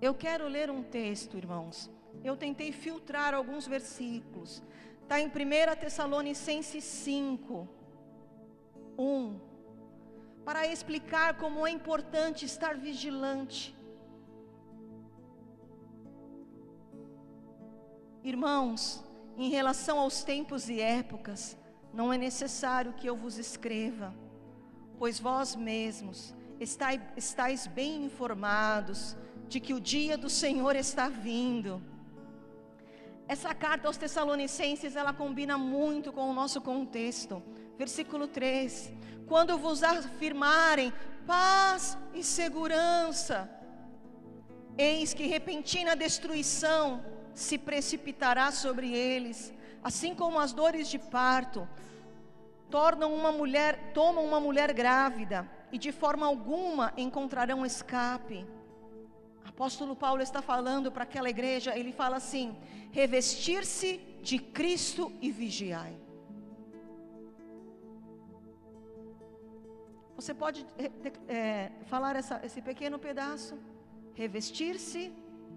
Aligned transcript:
Eu 0.00 0.14
quero 0.14 0.48
ler 0.48 0.70
um 0.70 0.82
texto, 0.82 1.36
irmãos. 1.36 1.90
Eu 2.24 2.34
tentei 2.34 2.72
filtrar 2.72 3.34
alguns 3.34 3.66
versículos. 3.66 4.62
Está 5.02 5.20
em 5.20 5.26
1 5.26 5.30
Tessalonicenses 5.78 6.84
5, 6.84 7.68
1. 8.96 9.40
Para 10.42 10.66
explicar 10.66 11.36
como 11.36 11.66
é 11.66 11.70
importante 11.70 12.46
estar 12.46 12.78
vigilante. 12.78 13.76
Irmãos, 18.24 19.04
em 19.36 19.50
relação 19.50 19.98
aos 19.98 20.24
tempos 20.24 20.70
e 20.70 20.80
épocas, 20.80 21.58
não 21.92 22.10
é 22.10 22.16
necessário 22.16 22.94
que 22.94 23.06
eu 23.06 23.16
vos 23.16 23.36
escreva, 23.36 24.14
pois 24.98 25.18
vós 25.18 25.54
mesmos 25.54 26.34
estáis, 26.58 27.00
estáis 27.16 27.66
bem 27.66 28.04
informados 28.04 29.16
de 29.52 29.58
que 29.64 29.74
o 29.74 29.80
dia 29.80 30.16
do 30.24 30.30
Senhor 30.42 30.74
está 30.76 31.06
vindo. 31.08 31.72
Essa 33.34 33.52
carta 33.64 33.88
aos 33.88 33.96
Tessalonicenses, 34.02 34.94
ela 35.00 35.12
combina 35.12 35.56
muito 35.58 36.12
com 36.16 36.24
o 36.30 36.36
nosso 36.40 36.60
contexto. 36.60 37.42
Versículo 37.82 38.26
3: 38.28 38.92
Quando 39.30 39.58
vos 39.64 39.82
afirmarem 39.82 40.92
paz 41.26 41.98
e 42.14 42.22
segurança, 42.22 43.36
eis 44.78 45.12
que 45.12 45.26
repentina 45.36 46.02
destruição 46.06 47.04
se 47.34 47.58
precipitará 47.58 48.46
sobre 48.52 48.88
eles, 48.92 49.52
assim 49.82 50.14
como 50.14 50.38
as 50.38 50.52
dores 50.52 50.88
de 50.88 50.98
parto 50.98 51.68
tornam 52.70 53.12
uma 53.12 53.32
mulher, 53.32 53.92
tomam 53.92 54.24
uma 54.24 54.38
mulher 54.38 54.72
grávida 54.72 55.38
e 55.72 55.76
de 55.76 55.90
forma 55.90 56.24
alguma 56.24 56.92
encontrarão 56.96 57.66
escape. 57.66 58.46
Apóstolo 59.60 59.94
Paulo 59.94 60.22
está 60.22 60.40
falando 60.40 60.90
para 60.90 61.04
aquela 61.06 61.28
igreja, 61.28 61.76
ele 61.78 61.92
fala 61.92 62.16
assim: 62.16 62.46
revestir-se 62.98 63.90
de 64.28 64.38
Cristo 64.38 65.12
e 65.20 65.30
vigiai. 65.30 65.94
Você 70.16 70.32
pode 70.32 70.60
é, 71.28 71.70
falar 71.92 72.16
essa, 72.16 72.40
esse 72.42 72.62
pequeno 72.62 72.98
pedaço? 72.98 73.54
Revestir-se 74.22 75.02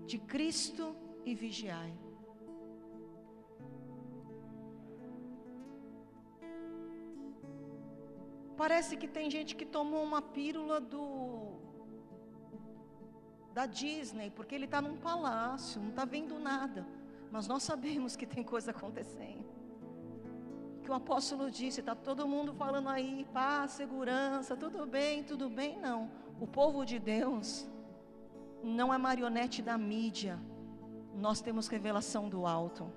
de 0.05 0.17
Cristo 0.33 0.85
e 1.23 1.33
vigiai. 1.33 1.93
Parece 8.63 8.97
que 8.97 9.07
tem 9.07 9.29
gente 9.37 9.55
que 9.55 9.65
tomou 9.77 10.03
uma 10.03 10.21
pílula 10.21 10.81
do 10.81 11.63
da 13.53 13.65
Disney, 13.65 14.29
porque 14.31 14.55
ele 14.55 14.65
está 14.65 14.81
num 14.81 14.97
palácio, 14.97 15.81
não 15.81 15.89
está 15.89 16.05
vendo 16.05 16.39
nada. 16.39 16.85
Mas 17.31 17.47
nós 17.47 17.63
sabemos 17.63 18.15
que 18.15 18.25
tem 18.25 18.43
coisa 18.43 18.71
acontecendo. 18.71 19.45
Que 20.83 20.91
o 20.91 20.93
apóstolo 20.93 21.49
disse, 21.49 21.79
está 21.79 21.95
todo 21.95 22.27
mundo 22.27 22.53
falando 22.53 22.89
aí, 22.89 23.25
paz, 23.33 23.71
segurança, 23.71 24.57
tudo 24.57 24.85
bem, 24.85 25.23
tudo 25.23 25.49
bem, 25.49 25.79
não. 25.79 26.09
O 26.39 26.47
povo 26.47 26.85
de 26.85 26.99
Deus 26.99 27.67
não 28.63 28.93
é 28.93 28.97
marionete 28.97 29.61
da 29.61 29.77
mídia 29.77 30.39
nós 31.15 31.41
temos 31.41 31.67
revelação 31.67 32.27
do 32.27 32.45
alto. 32.45 32.91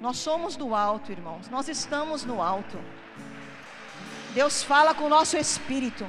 Nós 0.00 0.16
somos 0.16 0.56
do 0.56 0.74
alto, 0.74 1.12
irmãos. 1.12 1.48
Nós 1.48 1.68
estamos 1.68 2.24
no 2.24 2.42
alto. 2.42 2.78
Deus 4.32 4.62
fala 4.62 4.94
com 4.94 5.04
o 5.04 5.08
nosso 5.08 5.36
espírito. 5.36 6.04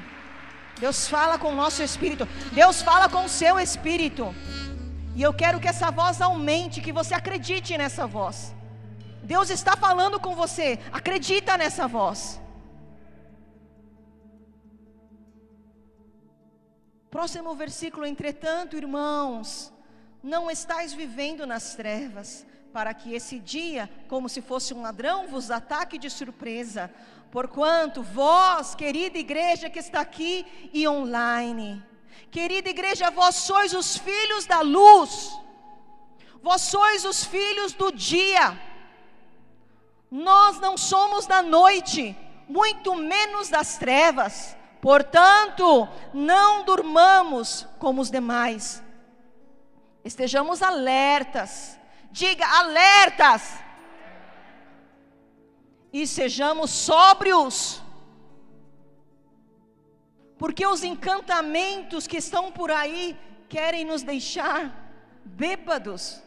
Deus 0.80 1.08
fala 1.08 1.38
com 1.38 1.50
o 1.50 1.56
nosso 1.56 1.82
espírito. 1.82 2.26
Deus 2.52 2.82
fala 2.82 3.08
com 3.10 3.26
o 3.26 3.30
seu 3.30 3.60
espírito. 3.60 4.34
E 5.16 5.22
eu 5.22 5.34
quero 5.34 5.60
que 5.60 5.68
essa 5.68 5.90
voz 5.90 6.22
aumente, 6.22 6.82
que 6.82 6.92
você 6.92 7.14
acredite 7.14 7.78
nessa 7.78 8.06
voz. 8.06 8.54
Deus 9.24 9.50
está 9.50 9.76
falando 9.76 10.20
com 10.20 10.36
você. 10.36 10.80
Acredita 10.92 11.58
nessa 11.58 11.88
voz. 11.88 12.40
Próximo 17.10 17.56
versículo, 17.56 18.06
entretanto, 18.06 18.76
irmãos, 18.76 19.72
não 20.22 20.52
estáis 20.52 20.94
vivendo 20.94 21.48
nas 21.48 21.74
trevas, 21.74 22.46
para 22.74 22.94
que 22.94 23.14
esse 23.14 23.40
dia, 23.40 23.90
como 24.10 24.28
se 24.28 24.42
fosse 24.42 24.74
um 24.74 24.82
ladrão, 24.82 25.28
vos 25.30 25.50
ataque 25.50 25.98
de 25.98 26.10
surpresa. 26.10 26.92
Porquanto 27.32 28.02
vós, 28.02 28.76
querida 28.76 29.18
igreja 29.18 29.70
que 29.70 29.80
está 29.80 30.02
aqui 30.02 30.46
e 30.74 30.88
online, 30.88 31.84
querida 32.32 32.70
igreja, 32.70 33.10
vós 33.12 33.36
sois 33.36 33.74
os 33.74 33.98
filhos 33.98 34.46
da 34.46 34.62
luz, 34.62 35.38
vós 36.42 36.62
sois 36.62 37.04
os 37.04 37.26
filhos 37.26 37.74
do 37.74 37.92
dia. 37.92 38.58
Nós 40.10 40.60
não 40.60 40.78
somos 40.78 41.26
da 41.26 41.42
noite, 41.42 42.16
muito 42.48 42.96
menos 42.96 43.50
das 43.50 43.78
trevas. 43.78 44.56
Portanto, 44.80 45.90
não 46.14 46.64
durmamos 46.64 47.68
como 47.80 48.02
os 48.02 48.12
demais 48.12 48.86
Estejamos 50.06 50.62
alertas. 50.62 51.80
Diga 52.12 52.46
alertas. 52.60 53.56
E 56.00 56.06
sejamos 56.06 56.72
sóbrios. 56.72 57.56
Porque 60.42 60.66
os 60.68 60.84
encantamentos 60.84 62.06
que 62.06 62.18
estão 62.18 62.52
por 62.52 62.70
aí 62.70 63.18
querem 63.48 63.86
nos 63.86 64.02
deixar 64.04 64.62
bêbados. 65.24 66.22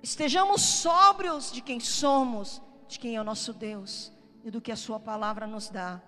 Estejamos 0.00 0.62
sóbrios 0.62 1.50
de 1.50 1.60
quem 1.60 1.80
somos, 1.80 2.62
de 2.86 2.96
quem 3.00 3.16
é 3.16 3.20
o 3.20 3.28
nosso 3.32 3.52
Deus 3.52 4.12
e 4.44 4.48
do 4.54 4.60
que 4.60 4.70
a 4.70 4.76
Sua 4.76 5.00
palavra 5.00 5.48
nos 5.48 5.68
dá. 5.68 6.00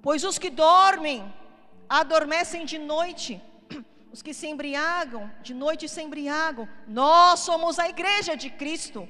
Pois 0.00 0.24
os 0.24 0.38
que 0.38 0.48
dormem, 0.48 1.20
adormecem 1.86 2.64
de 2.64 2.78
noite, 2.78 3.42
os 4.18 4.22
que 4.22 4.34
se 4.34 4.48
embriagam, 4.48 5.30
de 5.40 5.54
noite 5.54 5.88
se 5.88 6.02
embriagam. 6.02 6.68
Nós 6.88 7.38
somos 7.38 7.78
a 7.78 7.88
igreja 7.88 8.36
de 8.36 8.50
Cristo, 8.50 9.08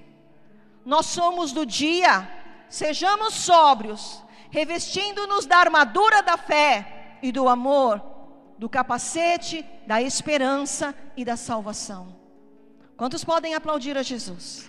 nós 0.85 1.07
somos 1.07 1.51
do 1.51 1.65
dia. 1.65 2.29
Sejamos 2.69 3.33
sóbrios, 3.33 4.23
revestindo-nos 4.51 5.47
da 5.47 5.57
armadura 5.57 6.23
da 6.23 6.37
fé 6.37 7.17
e 7.23 7.33
do 7.33 7.49
amor, 7.49 8.03
do 8.59 8.69
capacete, 8.69 9.65
da 9.87 10.03
esperança 10.03 10.95
e 11.17 11.25
da 11.25 11.39
salvação. 11.39 12.15
Quantos 12.95 13.25
podem 13.25 13.55
aplaudir 13.55 13.97
a 13.97 14.03
Jesus? 14.03 14.69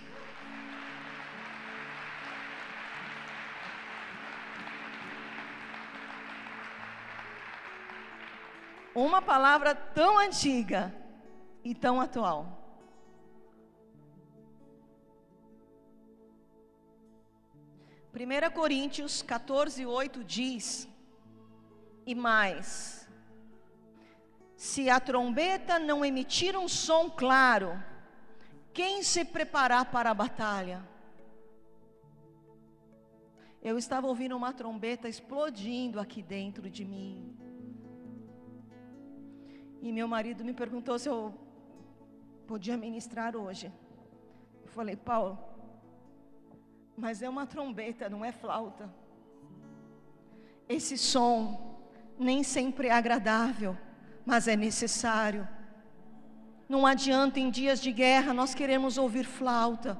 Uma 8.94 9.22
palavra 9.22 9.74
tão 9.74 10.18
antiga 10.18 10.94
e 11.62 11.74
tão 11.74 12.00
atual. 12.00 12.58
Primeira 18.12 18.50
Coríntios 18.50 19.22
14, 19.22 19.86
8 19.86 20.24
diz, 20.24 20.88
e 22.04 22.14
mais, 22.14 23.08
se 24.56 24.90
a 24.90 24.98
trombeta 24.98 25.78
não 25.78 26.04
emitir 26.04 26.56
um 26.56 26.66
som 26.66 27.08
claro, 27.08 27.82
quem 28.72 29.02
se 29.02 29.24
preparar 29.24 29.90
para 29.90 30.10
a 30.10 30.14
batalha? 30.14 30.86
Eu 33.62 33.78
estava 33.78 34.06
ouvindo 34.06 34.36
uma 34.36 34.52
trombeta 34.52 35.08
explodindo 35.08 36.00
aqui 36.00 36.22
dentro 36.22 36.68
de 36.68 36.84
mim. 36.84 37.36
E 39.80 39.90
meu 39.90 40.06
marido 40.06 40.44
me 40.44 40.52
perguntou 40.52 40.98
se 40.98 41.08
eu 41.08 41.34
podia 42.46 42.76
ministrar 42.76 43.34
hoje. 43.34 43.72
Eu 44.62 44.68
falei, 44.68 44.96
Paulo, 44.96 45.38
mas 46.96 47.22
é 47.22 47.28
uma 47.28 47.46
trombeta, 47.46 48.08
não 48.08 48.24
é 48.24 48.30
flauta. 48.30 48.92
Esse 50.68 50.98
som 50.98 51.80
nem 52.18 52.42
sempre 52.42 52.88
é 52.88 52.92
agradável, 52.92 53.76
mas 54.26 54.46
é 54.46 54.54
necessário. 54.54 55.48
Não 56.68 56.86
adianta 56.86 57.40
em 57.40 57.50
dias 57.50 57.80
de 57.80 57.90
guerra 57.90 58.34
nós 58.34 58.54
queremos 58.54 58.98
ouvir 58.98 59.24
flauta. 59.24 59.98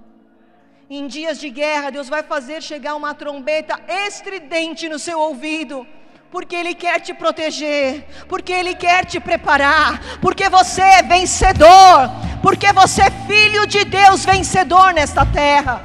Em 0.89 1.07
dias 1.07 1.39
de 1.39 1.49
guerra, 1.49 1.91
Deus 1.91 2.09
vai 2.09 2.23
fazer 2.23 2.61
chegar 2.63 2.97
uma 2.97 3.15
trombeta 3.15 3.81
estridente 3.89 4.89
no 4.89 4.99
seu 4.99 5.19
ouvido 5.21 5.87
porque 6.31 6.55
Ele 6.55 6.75
quer 6.75 7.01
te 7.01 7.13
proteger, 7.13 8.07
porque 8.29 8.53
Ele 8.53 8.75
quer 8.75 9.05
te 9.05 9.19
preparar, 9.19 10.01
porque 10.21 10.49
você 10.49 10.81
é 10.81 11.03
vencedor, 11.03 12.11
porque 12.43 12.73
você 12.73 13.03
é 13.03 13.11
filho 13.27 13.67
de 13.67 13.85
Deus 13.85 14.25
vencedor 14.25 14.93
nesta 14.93 15.27
terra. 15.27 15.83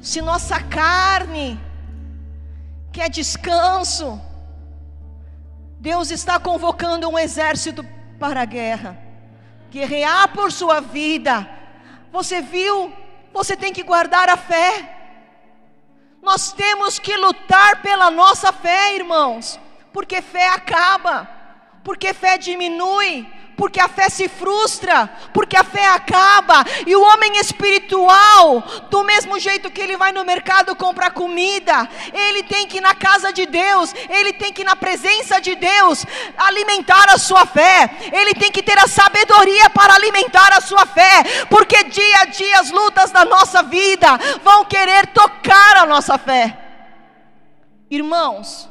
Se 0.00 0.22
nossa 0.22 0.60
carne 0.60 1.60
quer 2.90 3.10
descanso, 3.10 4.20
Deus 5.78 6.10
está 6.10 6.38
convocando 6.38 7.08
um 7.08 7.18
exército 7.18 7.84
para 8.18 8.42
a 8.42 8.46
guerra, 8.46 8.98
guerrear 9.70 10.28
por 10.28 10.50
sua 10.50 10.80
vida. 10.80 11.48
Você 12.10 12.40
viu? 12.40 12.92
Você 13.32 13.56
tem 13.56 13.72
que 13.72 13.82
guardar 13.82 14.28
a 14.28 14.36
fé. 14.36 14.99
Nós 16.22 16.52
temos 16.52 16.98
que 16.98 17.16
lutar 17.16 17.80
pela 17.82 18.10
nossa 18.10 18.52
fé, 18.52 18.94
irmãos, 18.94 19.58
porque 19.92 20.20
fé 20.20 20.48
acaba, 20.48 21.28
porque 21.82 22.12
fé 22.12 22.36
diminui, 22.36 23.26
porque 23.60 23.78
a 23.78 23.88
fé 23.88 24.08
se 24.08 24.26
frustra, 24.26 25.06
porque 25.34 25.54
a 25.54 25.62
fé 25.62 25.84
acaba, 25.84 26.64
e 26.86 26.96
o 26.96 27.02
homem 27.02 27.36
espiritual, 27.36 28.62
do 28.88 29.04
mesmo 29.04 29.38
jeito 29.38 29.70
que 29.70 29.82
ele 29.82 29.98
vai 29.98 30.12
no 30.12 30.24
mercado 30.24 30.74
comprar 30.74 31.10
comida, 31.10 31.86
ele 32.10 32.42
tem 32.42 32.66
que 32.66 32.78
ir 32.78 32.80
na 32.80 32.94
casa 32.94 33.30
de 33.30 33.44
Deus, 33.44 33.94
ele 34.08 34.32
tem 34.32 34.50
que 34.50 34.62
ir 34.62 34.64
na 34.64 34.74
presença 34.74 35.42
de 35.42 35.54
Deus 35.56 36.06
alimentar 36.38 37.10
a 37.10 37.18
sua 37.18 37.44
fé, 37.44 37.90
ele 38.10 38.32
tem 38.32 38.50
que 38.50 38.62
ter 38.62 38.78
a 38.78 38.88
sabedoria 38.88 39.68
para 39.68 39.92
alimentar 39.92 40.54
a 40.54 40.62
sua 40.62 40.86
fé, 40.86 41.44
porque 41.50 41.84
dia 41.84 42.20
a 42.22 42.24
dia 42.24 42.60
as 42.60 42.70
lutas 42.70 43.10
da 43.10 43.26
nossa 43.26 43.62
vida 43.62 44.08
vão 44.42 44.64
querer 44.64 45.08
tocar 45.08 45.76
a 45.76 45.84
nossa 45.84 46.16
fé. 46.16 46.56
Irmãos, 47.90 48.70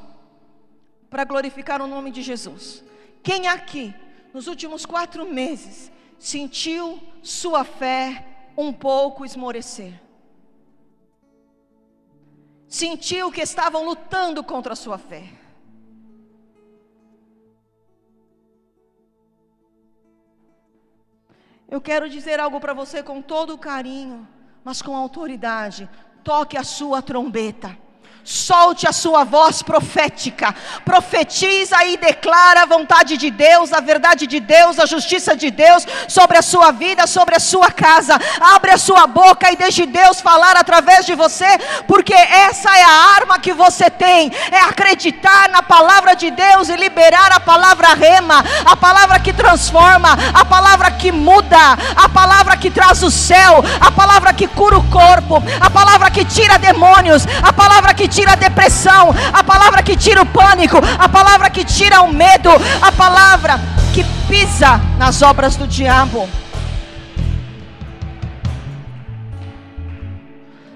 para 1.12 1.26
glorificar 1.26 1.80
o 1.80 1.86
nome 1.86 2.10
de 2.10 2.24
Jesus, 2.24 2.84
quem 3.22 3.48
aqui 3.48 3.94
nos 4.34 4.48
últimos 4.48 4.86
quatro 4.86 5.26
meses, 5.26 5.92
sentiu 6.18 7.00
sua 7.22 7.64
fé 7.64 8.52
um 8.58 8.72
pouco 8.72 9.26
esmorecer. 9.26 9.94
Sentiu 12.68 13.32
que 13.32 13.42
estavam 13.42 13.84
lutando 13.84 14.44
contra 14.44 14.74
a 14.74 14.76
sua 14.76 14.98
fé. 14.98 15.24
Eu 21.68 21.80
quero 21.80 22.10
dizer 22.10 22.40
algo 22.40 22.60
para 22.60 22.74
você 22.74 23.02
com 23.02 23.22
todo 23.22 23.58
carinho, 23.58 24.28
mas 24.64 24.82
com 24.82 24.96
autoridade. 24.96 25.90
Toque 26.24 26.58
a 26.58 26.64
sua 26.64 27.02
trombeta. 27.02 27.78
Solte 28.32 28.88
a 28.88 28.94
sua 28.94 29.24
voz 29.24 29.64
profética, 29.64 30.54
profetiza 30.86 31.84
e 31.86 31.98
declara 31.98 32.62
a 32.62 32.66
vontade 32.68 33.18
de 33.18 33.32
Deus, 33.32 33.74
a 33.74 33.80
verdade 33.80 34.28
de 34.28 34.40
Deus, 34.40 34.78
a 34.78 34.86
justiça 34.86 35.36
de 35.36 35.50
Deus 35.50 35.84
sobre 36.08 36.38
a 36.38 36.44
sua 36.44 36.72
vida, 36.72 37.08
sobre 37.08 37.36
a 37.36 37.40
sua 37.40 37.72
casa. 37.72 38.20
Abre 38.40 38.70
a 38.70 38.78
sua 38.78 39.08
boca 39.08 39.52
e 39.52 39.56
deixe 39.56 39.88
Deus 39.88 40.22
falar 40.22 40.56
através 40.56 41.08
de 41.08 41.16
você, 41.16 41.48
porque 41.88 42.14
essa 42.14 42.70
é 42.78 42.84
a 42.84 43.16
arma 43.16 43.40
que 43.40 43.52
você 43.52 43.90
tem: 43.90 44.32
é 44.52 44.60
acreditar 44.60 45.50
na 45.50 45.64
palavra 45.64 46.16
de 46.16 46.30
Deus 46.30 46.70
e 46.70 46.76
liberar 46.76 47.32
a 47.32 47.40
palavra 47.40 47.96
rema, 47.96 48.46
a 48.64 48.76
palavra 48.76 49.20
que 49.20 49.34
transforma, 49.34 50.16
a 50.36 50.46
palavra 50.46 50.92
que 50.92 51.12
muda, 51.12 51.76
a 51.96 52.08
palavra 52.08 52.56
que 52.58 52.70
traz 52.70 53.02
o 53.02 53.10
céu, 53.10 53.64
a 53.82 53.90
palavra 53.90 54.34
que 54.34 54.48
cura 54.48 54.78
o 54.78 54.88
corpo, 54.92 55.42
a 55.60 55.70
palavra 55.72 56.12
que 56.12 56.24
tira 56.24 56.60
demônios, 56.60 57.26
a 57.42 57.52
palavra 57.52 57.92
que 57.92 58.08
tira 58.08 58.19
a 58.28 58.36
depressão, 58.36 59.14
a 59.34 59.44
palavra 59.44 59.84
que 59.84 59.96
tira 59.96 60.22
o 60.22 60.26
pânico, 60.26 60.78
a 60.98 61.08
palavra 61.08 61.50
que 61.50 61.64
tira 61.64 62.02
o 62.02 62.12
medo, 62.12 62.50
a 62.82 62.92
palavra 62.92 63.54
que 63.94 64.04
pisa 64.28 64.78
nas 64.98 65.22
obras 65.22 65.56
do 65.56 65.68
diabo. 65.68 66.28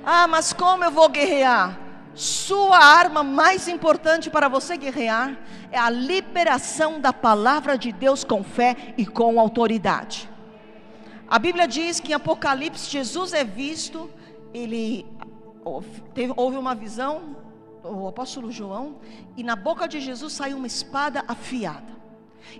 Ah, 0.05 0.27
mas 0.27 0.53
como 0.53 0.83
eu 0.83 0.91
vou 0.91 1.09
guerrear? 1.09 1.77
Sua 2.13 2.77
arma 2.77 3.23
mais 3.23 3.67
importante 3.67 4.29
para 4.29 4.47
você 4.47 4.77
guerrear 4.77 5.35
é 5.71 5.79
a 5.79 5.89
liberação 5.89 6.99
da 6.99 7.11
palavra 7.11 7.77
de 7.77 7.91
Deus 7.91 8.23
com 8.23 8.43
fé 8.43 8.75
e 8.97 9.05
com 9.05 9.39
autoridade. 9.39 10.29
A 11.27 11.39
Bíblia 11.39 11.67
diz 11.67 11.99
que 11.99 12.11
em 12.11 12.15
Apocalipse 12.15 12.91
Jesus 12.91 13.33
é 13.33 13.43
visto, 13.43 14.07
ele 14.53 15.05
teve, 16.13 16.33
houve 16.35 16.57
uma 16.57 16.75
visão, 16.75 17.35
o 17.83 18.07
apóstolo 18.07 18.51
João, 18.51 18.97
e 19.35 19.43
na 19.43 19.55
boca 19.55 19.87
de 19.87 19.99
Jesus 19.99 20.33
saiu 20.33 20.57
uma 20.57 20.67
espada 20.67 21.23
afiada. 21.27 21.93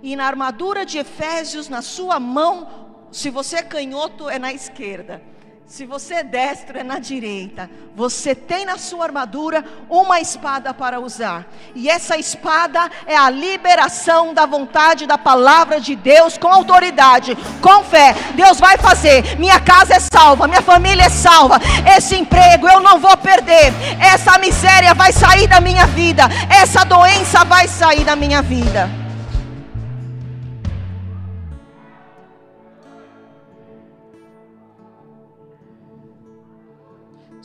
E 0.02 0.16
na 0.16 0.26
armadura 0.26 0.84
de 0.84 0.98
Efésios, 0.98 1.68
na 1.68 1.82
sua 1.82 2.18
mão, 2.18 3.06
se 3.10 3.30
você 3.30 3.56
é 3.56 3.62
canhoto, 3.62 4.28
é 4.28 4.38
na 4.38 4.52
esquerda. 4.52 5.22
Se 5.66 5.86
você 5.86 6.14
é 6.14 6.22
destro, 6.22 6.78
é 6.78 6.84
na 6.84 6.98
direita. 6.98 7.70
Você 7.96 8.34
tem 8.34 8.66
na 8.66 8.76
sua 8.76 9.04
armadura 9.04 9.64
uma 9.88 10.20
espada 10.20 10.74
para 10.74 11.00
usar. 11.00 11.46
E 11.74 11.88
essa 11.88 12.18
espada 12.18 12.90
é 13.06 13.16
a 13.16 13.30
liberação 13.30 14.34
da 14.34 14.44
vontade 14.46 15.06
da 15.06 15.16
palavra 15.16 15.80
de 15.80 15.96
Deus 15.96 16.36
com 16.36 16.48
autoridade, 16.48 17.36
com 17.62 17.82
fé. 17.82 18.14
Deus 18.34 18.60
vai 18.60 18.76
fazer. 18.76 19.38
Minha 19.38 19.58
casa 19.58 19.94
é 19.94 20.00
salva, 20.00 20.46
minha 20.46 20.62
família 20.62 21.04
é 21.04 21.08
salva. 21.08 21.58
Esse 21.96 22.14
emprego 22.14 22.68
eu 22.68 22.80
não 22.80 23.00
vou 23.00 23.16
perder. 23.16 23.72
Essa 23.98 24.38
miséria 24.38 24.94
vai 24.94 25.12
sair 25.12 25.48
da 25.48 25.60
minha 25.60 25.86
vida. 25.86 26.24
Essa 26.50 26.84
doença 26.84 27.42
vai 27.44 27.66
sair 27.66 28.04
da 28.04 28.14
minha 28.14 28.42
vida. 28.42 29.03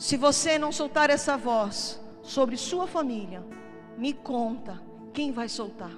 Se 0.00 0.16
você 0.16 0.58
não 0.58 0.72
soltar 0.72 1.10
essa 1.10 1.36
voz 1.36 2.00
sobre 2.22 2.56
sua 2.56 2.86
família, 2.86 3.44
me 3.98 4.14
conta 4.14 4.80
quem 5.12 5.30
vai 5.30 5.46
soltar. 5.46 5.92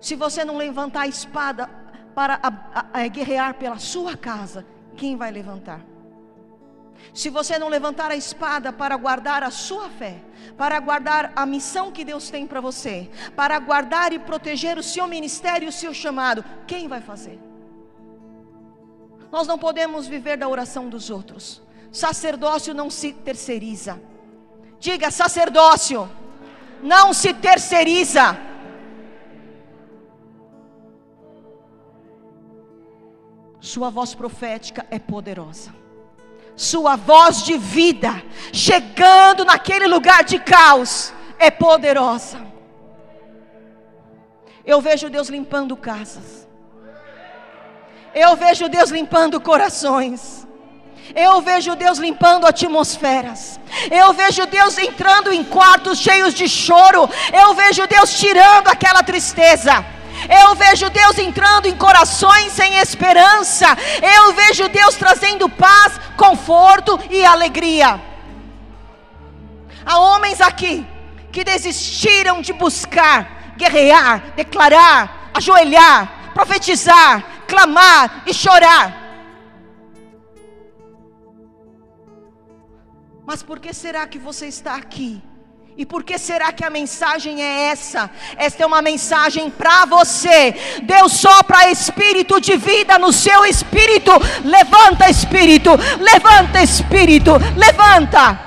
Se 0.00 0.14
você 0.14 0.44
não 0.44 0.56
levantar 0.56 1.00
a 1.00 1.08
espada 1.08 1.66
para 2.14 2.38
a, 2.40 2.48
a, 2.72 3.00
a 3.02 3.08
guerrear 3.08 3.54
pela 3.54 3.80
sua 3.80 4.16
casa, 4.16 4.64
quem 4.96 5.16
vai 5.16 5.32
levantar? 5.32 5.84
Se 7.12 7.30
você 7.30 7.58
não 7.58 7.66
levantar 7.66 8.12
a 8.12 8.16
espada 8.16 8.72
para 8.72 8.96
guardar 8.96 9.42
a 9.42 9.50
sua 9.50 9.90
fé, 9.90 10.22
para 10.56 10.78
guardar 10.78 11.32
a 11.34 11.44
missão 11.44 11.90
que 11.90 12.04
Deus 12.04 12.30
tem 12.30 12.46
para 12.46 12.60
você, 12.60 13.10
para 13.34 13.58
guardar 13.58 14.12
e 14.12 14.20
proteger 14.20 14.78
o 14.78 14.84
seu 14.84 15.08
ministério, 15.08 15.68
o 15.68 15.72
seu 15.72 15.92
chamado, 15.92 16.44
quem 16.68 16.86
vai 16.86 17.00
fazer? 17.00 17.40
Nós 19.32 19.48
não 19.48 19.58
podemos 19.58 20.06
viver 20.06 20.36
da 20.36 20.48
oração 20.48 20.88
dos 20.88 21.10
outros. 21.10 21.61
Sacerdócio 21.92 22.72
não 22.72 22.88
se 22.88 23.12
terceiriza. 23.12 24.00
Diga, 24.80 25.10
sacerdócio 25.10 26.10
não 26.82 27.12
se 27.12 27.34
terceiriza. 27.34 28.36
Sua 33.60 33.90
voz 33.90 34.14
profética 34.14 34.86
é 34.90 34.98
poderosa. 34.98 35.72
Sua 36.56 36.96
voz 36.96 37.44
de 37.44 37.56
vida, 37.56 38.10
chegando 38.52 39.44
naquele 39.44 39.86
lugar 39.86 40.24
de 40.24 40.38
caos, 40.38 41.12
é 41.38 41.50
poderosa. 41.50 42.40
Eu 44.64 44.80
vejo 44.80 45.10
Deus 45.10 45.28
limpando 45.28 45.76
casas. 45.76 46.48
Eu 48.14 48.36
vejo 48.36 48.68
Deus 48.68 48.90
limpando 48.90 49.40
corações. 49.40 50.46
Eu 51.14 51.42
vejo 51.42 51.74
Deus 51.76 51.98
limpando 51.98 52.46
atmosferas. 52.46 53.60
Eu 53.90 54.12
vejo 54.12 54.46
Deus 54.46 54.78
entrando 54.78 55.32
em 55.32 55.44
quartos 55.44 55.98
cheios 55.98 56.32
de 56.32 56.48
choro. 56.48 57.08
Eu 57.32 57.54
vejo 57.54 57.86
Deus 57.86 58.18
tirando 58.18 58.68
aquela 58.68 59.02
tristeza. 59.02 59.84
Eu 60.28 60.54
vejo 60.54 60.88
Deus 60.88 61.18
entrando 61.18 61.66
em 61.66 61.76
corações 61.76 62.52
sem 62.52 62.76
esperança. 62.76 63.66
Eu 64.00 64.32
vejo 64.32 64.68
Deus 64.68 64.94
trazendo 64.94 65.48
paz, 65.48 66.00
conforto 66.16 66.98
e 67.10 67.24
alegria. 67.24 68.00
Há 69.84 69.98
homens 69.98 70.40
aqui 70.40 70.86
que 71.30 71.44
desistiram 71.44 72.40
de 72.40 72.52
buscar, 72.52 73.54
guerrear, 73.56 74.22
declarar, 74.36 75.30
ajoelhar, 75.34 76.30
profetizar, 76.32 77.22
clamar 77.46 78.22
e 78.26 78.32
chorar 78.32 79.01
Mas 83.24 83.42
por 83.42 83.60
que 83.60 83.72
será 83.72 84.06
que 84.06 84.18
você 84.18 84.46
está 84.46 84.74
aqui? 84.74 85.22
E 85.76 85.86
por 85.86 86.04
que 86.04 86.18
será 86.18 86.52
que 86.52 86.64
a 86.64 86.70
mensagem 86.70 87.42
é 87.42 87.68
essa? 87.70 88.10
Esta 88.36 88.62
é 88.62 88.66
uma 88.66 88.82
mensagem 88.82 89.48
para 89.48 89.86
você. 89.86 90.54
Deus 90.82 91.12
sopra 91.12 91.70
espírito 91.70 92.40
de 92.40 92.56
vida 92.56 92.98
no 92.98 93.12
seu 93.12 93.44
espírito. 93.46 94.10
Levanta, 94.44 95.08
espírito. 95.08 95.70
Levanta, 95.98 96.62
espírito. 96.62 97.32
Levanta. 97.56 98.44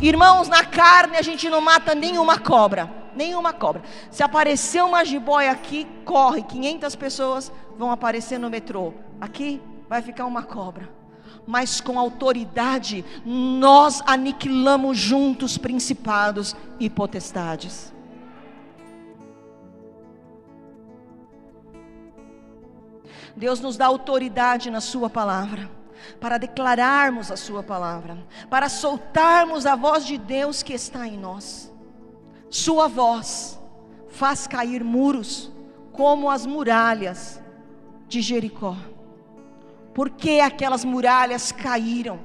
Irmãos, 0.00 0.48
na 0.48 0.64
carne 0.64 1.16
a 1.16 1.22
gente 1.22 1.48
não 1.48 1.60
mata 1.60 1.94
nenhuma 1.94 2.40
cobra. 2.40 2.90
Nenhuma 3.14 3.52
cobra. 3.52 3.82
Se 4.10 4.24
aparecer 4.24 4.82
uma 4.82 5.04
jiboia 5.04 5.52
aqui, 5.52 5.86
corre. 6.04 6.42
500 6.42 6.96
pessoas 6.96 7.52
vão 7.78 7.92
aparecer 7.92 8.38
no 8.38 8.50
metrô. 8.50 8.92
Aqui 9.20 9.62
vai 9.88 10.02
ficar 10.02 10.24
uma 10.24 10.42
cobra. 10.42 11.01
Mas 11.46 11.80
com 11.80 11.98
autoridade 11.98 13.04
nós 13.24 14.02
aniquilamos 14.06 14.98
juntos 14.98 15.58
principados 15.58 16.56
e 16.78 16.88
potestades. 16.88 17.92
Deus 23.36 23.60
nos 23.60 23.76
dá 23.76 23.86
autoridade 23.86 24.70
na 24.70 24.80
Sua 24.80 25.08
palavra, 25.08 25.70
para 26.20 26.38
declararmos 26.38 27.30
a 27.30 27.36
Sua 27.36 27.62
palavra, 27.62 28.18
para 28.50 28.68
soltarmos 28.68 29.66
a 29.66 29.74
voz 29.74 30.04
de 30.04 30.18
Deus 30.18 30.62
que 30.62 30.74
está 30.74 31.06
em 31.06 31.18
nós. 31.18 31.72
Sua 32.50 32.88
voz 32.88 33.58
faz 34.08 34.46
cair 34.46 34.84
muros, 34.84 35.50
como 35.92 36.30
as 36.30 36.44
muralhas 36.44 37.42
de 38.06 38.20
Jericó. 38.20 38.76
Por 39.94 40.10
que 40.10 40.40
aquelas 40.40 40.84
muralhas 40.84 41.52
caíram? 41.52 42.20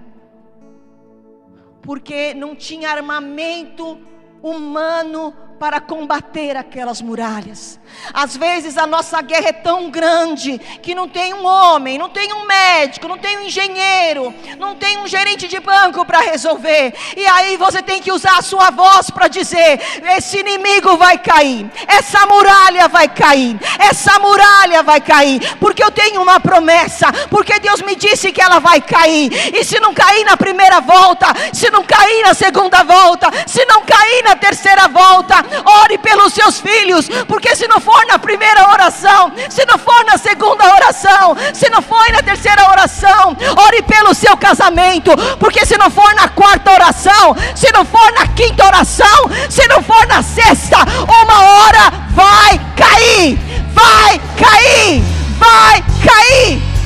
Porque 1.82 2.34
não 2.34 2.56
tinha 2.56 2.92
armamento 2.92 4.00
humano 4.42 5.34
para 5.60 5.82
combater 5.82 6.56
aquelas 6.56 7.02
muralhas. 7.02 7.80
Às 8.14 8.38
vezes 8.38 8.78
a 8.78 8.86
nossa 8.86 9.22
guerra 9.22 9.50
é 9.50 9.54
tão 9.54 9.90
grande 9.90 10.60
que 10.82 10.94
não 10.94 11.08
tem 11.08 11.34
um 11.34 11.46
homem, 11.46 11.98
não 11.98 12.10
tem 12.10 12.32
um 12.32 12.46
médico, 12.46 13.08
não 13.08 13.18
tem 13.18 13.38
um 13.38 13.42
engenheiro, 13.42 14.34
não 14.60 14.76
tem 14.76 14.98
um 14.98 15.08
gerente 15.08 15.48
de 15.48 15.60
banco 15.60 16.06
para 16.06 16.20
resolver. 16.20 16.94
E 17.16 17.26
aí 17.26 17.58
você 17.58 17.82
tem 17.82 18.02
que 18.02 18.12
usar 18.12 18.38
a 18.38 18.42
sua 18.42 18.70
voz 18.70 19.10
para 19.10 19.28
dizer: 19.28 19.82
esse 20.16 20.40
inimigo 20.40 20.96
vai 20.98 21.18
cair, 21.18 21.70
essa 21.88 22.26
muralha 22.28 22.88
vai 22.88 23.08
cair, 23.08 23.60
essa 23.80 24.20
muralha 24.20 24.84
vai 24.84 25.02
cair, 25.02 25.56
porque 25.58 25.84
eu 25.84 25.92
tenho 25.92 26.22
uma 26.22 26.40
promessa, 26.40 27.12
porque 27.30 27.60
Deus 27.60 27.82
me 27.82 27.96
disse 27.96 28.32
que 28.32 28.42
ela 28.42 28.60
vai 28.60 28.80
cair. 28.80 29.56
E 29.56 29.64
se 29.64 29.80
não 29.80 29.94
cair 29.94 30.24
na 30.24 30.38
primeira 30.38 30.80
volta, 30.82 31.28
se 31.52 31.72
não 31.72 31.84
cair 31.84 32.24
na 32.24 32.34
segunda 32.34 32.84
volta, 32.84 33.28
se 33.48 33.66
não 33.66 33.82
cair 33.82 34.24
na 34.24 34.36
terceira 34.36 34.88
volta, 34.88 35.47
ore 35.66 35.98
pelos 35.98 36.34
seus 36.34 36.60
filhos, 36.60 37.08
porque 37.28 37.56
se 37.56 37.68
não 37.68 37.80
for 37.80 38.06
na 38.08 38.20
primeira 38.20 38.70
oração, 38.70 39.32
se 39.50 39.66
não 39.66 39.78
for 39.78 40.04
na 40.06 40.18
segunda 40.18 40.74
oração, 40.74 41.36
se 41.54 41.70
não 41.70 41.82
for 41.82 42.12
na 42.12 42.22
terceira 42.22 42.70
oração, 42.70 43.36
ore 43.66 43.82
pelo 43.84 44.14
seu 44.14 44.36
casamento, 44.38 45.12
porque 45.40 45.66
se 45.66 45.78
não 45.78 45.90
for 45.90 46.14
na 46.16 46.30
quarta 46.30 46.72
oração, 46.72 47.36
se 47.56 47.72
não 47.72 47.86
for 47.86 48.12
na 48.14 48.28
quinta 48.28 48.66
oração, 48.66 49.30
se 49.50 49.68
não 49.68 49.82
for 49.82 50.06
na 50.08 50.22
sexta, 50.22 50.78
uma 51.04 51.42
hora 51.44 51.92
vai 52.10 52.60
cair, 52.76 53.40
vai 53.74 54.20
cair, 54.38 55.04
vai 55.38 55.84
cair. 56.06 56.78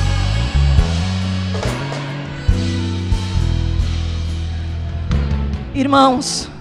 Irmãos, 5.74 6.51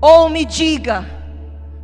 ou 0.00 0.28
me 0.28 0.44
diga 0.44 1.06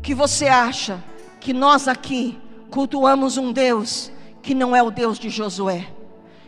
que 0.02 0.14
você 0.14 0.47
acha 0.47 1.02
que 1.40 1.52
nós 1.52 1.88
aqui 1.88 2.38
cultuamos 2.71 3.37
um 3.37 3.52
Deus 3.52 4.11
que 4.42 4.54
não 4.54 4.76
é 4.76 4.83
o 4.83 4.90
Deus 4.90 5.18
de 5.18 5.30
Josué, 5.30 5.87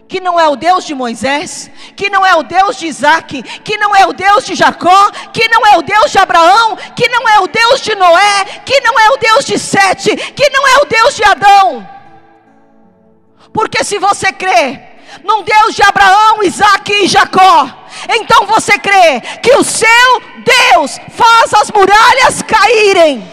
que 0.06 0.20
não 0.20 0.38
é 0.38 0.46
o 0.48 0.54
Deus 0.54 0.84
de 0.84 0.94
Moisés, 0.94 1.70
que 1.96 2.10
não 2.10 2.24
é 2.24 2.34
o 2.34 2.42
Deus 2.42 2.76
de 2.76 2.86
Isaac, 2.86 3.42
que 3.42 3.78
não 3.78 3.96
é 3.96 4.06
o 4.06 4.12
Deus 4.12 4.44
de 4.44 4.54
Jacó, 4.54 5.10
que 5.32 5.48
não 5.48 5.66
é 5.66 5.78
o 5.78 5.82
Deus 5.82 6.12
de 6.12 6.18
Abraão, 6.18 6.76
que 6.94 7.08
não 7.08 7.28
é 7.28 7.40
o 7.40 7.48
Deus 7.48 7.80
de 7.80 7.94
Noé, 7.94 8.44
que 8.64 8.80
não 8.80 8.98
é 9.00 9.10
o 9.10 9.16
Deus 9.16 9.44
de 9.46 9.58
Sete, 9.58 10.14
que 10.14 10.50
não 10.50 10.68
é 10.68 10.76
o 10.82 10.84
Deus 10.84 11.16
de 11.16 11.24
Adão. 11.24 11.88
Porque 13.52 13.82
se 13.82 13.98
você 13.98 14.32
crê 14.32 14.95
num 15.24 15.42
Deus 15.42 15.74
de 15.74 15.82
Abraão, 15.82 16.42
Isaac 16.42 16.92
e 16.92 17.06
Jacó, 17.06 17.68
então 18.08 18.46
você 18.46 18.78
crê 18.78 19.20
que 19.42 19.54
o 19.56 19.64
seu 19.64 20.22
Deus 20.44 20.98
faz 21.10 21.54
as 21.54 21.70
muralhas 21.70 22.42
caírem. 22.42 23.26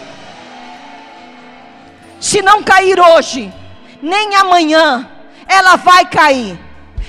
Se 2.20 2.42
não 2.42 2.64
cair 2.64 3.00
hoje, 3.00 3.54
nem 4.02 4.36
amanhã, 4.36 5.10
ela 5.48 5.76
vai 5.76 6.06
cair. 6.06 6.58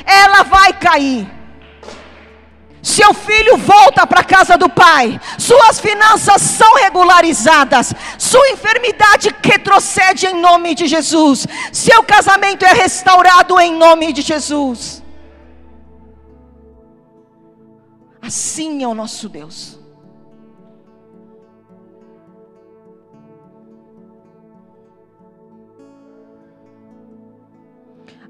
Ela 0.05 0.43
vai 0.43 0.73
cair. 0.73 1.31
Seu 2.85 3.15
filho 3.15 3.57
volta 3.57 4.07
para 4.07 4.21
a 4.21 4.25
casa 4.25 4.59
do 4.59 4.69
pai, 4.69 5.19
suas 5.39 5.81
finanças 5.81 6.43
são 6.43 6.75
regularizadas, 6.77 7.95
sua 8.19 8.47
enfermidade 8.51 9.35
retrocede 9.43 10.27
em 10.27 10.39
nome 10.39 10.75
de 10.75 10.87
Jesus, 10.87 11.47
seu 11.73 12.03
casamento 12.03 12.63
é 12.63 12.75
restaurado 12.75 13.59
em 13.59 13.75
nome 13.75 14.13
de 14.13 14.21
Jesus. 14.21 15.03
Assim 18.21 18.83
é 18.83 18.87
o 18.87 18.95
nosso 18.95 19.31
Deus. 19.31 19.81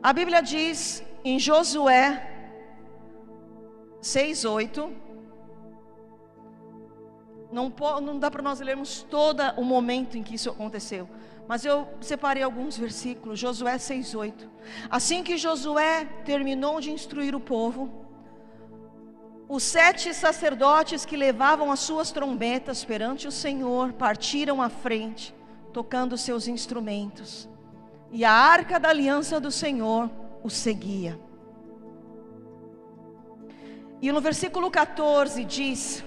A 0.01 0.13
Bíblia 0.13 0.41
diz 0.41 1.03
em 1.25 1.41
Josué 1.41 2.34
6:8 4.05 4.93
não, 7.51 7.73
não 8.03 8.19
dá 8.19 8.31
para 8.31 8.43
nós 8.43 8.61
lermos 8.61 9.03
todo 9.09 9.41
o 9.57 9.65
momento 9.65 10.19
em 10.19 10.23
que 10.23 10.35
isso 10.35 10.51
aconteceu, 10.51 11.09
mas 11.49 11.65
eu 11.65 11.89
separei 12.03 12.43
alguns 12.43 12.77
versículos, 12.77 13.39
Josué 13.39 13.79
6:8. 13.79 14.47
Assim 14.91 15.23
que 15.23 15.39
Josué 15.39 16.05
terminou 16.23 16.81
de 16.83 16.91
instruir 16.91 17.35
o 17.35 17.41
povo, 17.41 17.89
os 19.49 19.63
sete 19.63 20.13
sacerdotes 20.13 21.07
que 21.07 21.17
levavam 21.17 21.73
as 21.73 21.81
suas 21.81 22.11
trombetas 22.11 22.85
perante 22.85 23.27
o 23.27 23.33
Senhor 23.33 23.95
partiram 23.95 24.61
à 24.61 24.69
frente, 24.69 25.35
tocando 25.73 26.19
seus 26.19 26.47
instrumentos, 26.47 27.49
e 28.13 28.23
a 28.23 28.33
arca 28.33 28.79
da 28.79 28.91
aliança 28.91 29.41
do 29.41 29.51
Senhor 29.51 30.11
os 30.43 30.53
seguia. 30.53 31.19
E 34.05 34.13
no 34.13 34.21
versículo 34.21 34.71
14 34.71 35.43
diz: 35.47 36.05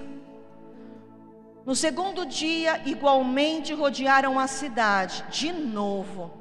No 1.65 1.75
segundo 1.75 2.27
dia, 2.27 2.79
igualmente 2.85 3.73
rodearam 3.73 4.37
a 4.37 4.45
cidade 4.45 5.25
de 5.31 5.51
novo 5.51 6.31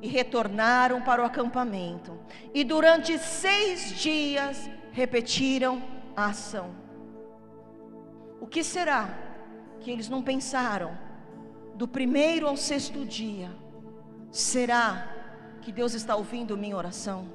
e 0.00 0.08
retornaram 0.08 1.02
para 1.02 1.20
o 1.20 1.26
acampamento. 1.26 2.18
E 2.54 2.64
durante 2.64 3.18
seis 3.18 3.90
dias 3.90 4.70
repetiram 4.90 5.82
a 6.16 6.28
ação. 6.28 6.70
O 8.40 8.46
que 8.46 8.64
será 8.64 9.10
que 9.80 9.90
eles 9.90 10.08
não 10.08 10.22
pensaram 10.22 10.96
do 11.74 11.86
primeiro 11.86 12.48
ao 12.48 12.56
sexto 12.56 13.04
dia? 13.04 13.50
Será 14.30 15.06
que 15.60 15.70
Deus 15.70 15.92
está 15.92 16.16
ouvindo 16.16 16.56
minha 16.56 16.74
oração? 16.74 17.26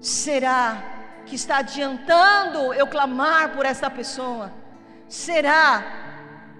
Será 0.00 0.95
que 1.26 1.34
está 1.34 1.58
adiantando 1.58 2.72
eu 2.72 2.86
clamar 2.86 3.50
por 3.54 3.64
essa 3.66 3.90
pessoa? 3.90 4.52
Será 5.08 5.84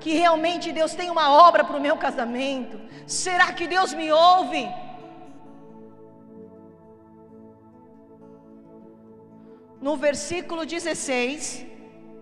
que 0.00 0.12
realmente 0.12 0.73
Deus 0.73 0.94
tem 0.94 1.08
uma 1.11 1.30
obra 1.30 1.64
para 1.64 1.76
o 1.76 1.80
meu 1.80 1.96
casamento? 1.96 2.80
Será 3.06 3.52
que 3.52 3.66
Deus 3.66 3.94
me 3.94 4.11
ouve? 4.12 4.68
no 9.87 9.96
versículo 9.96 10.66
16, 10.66 11.64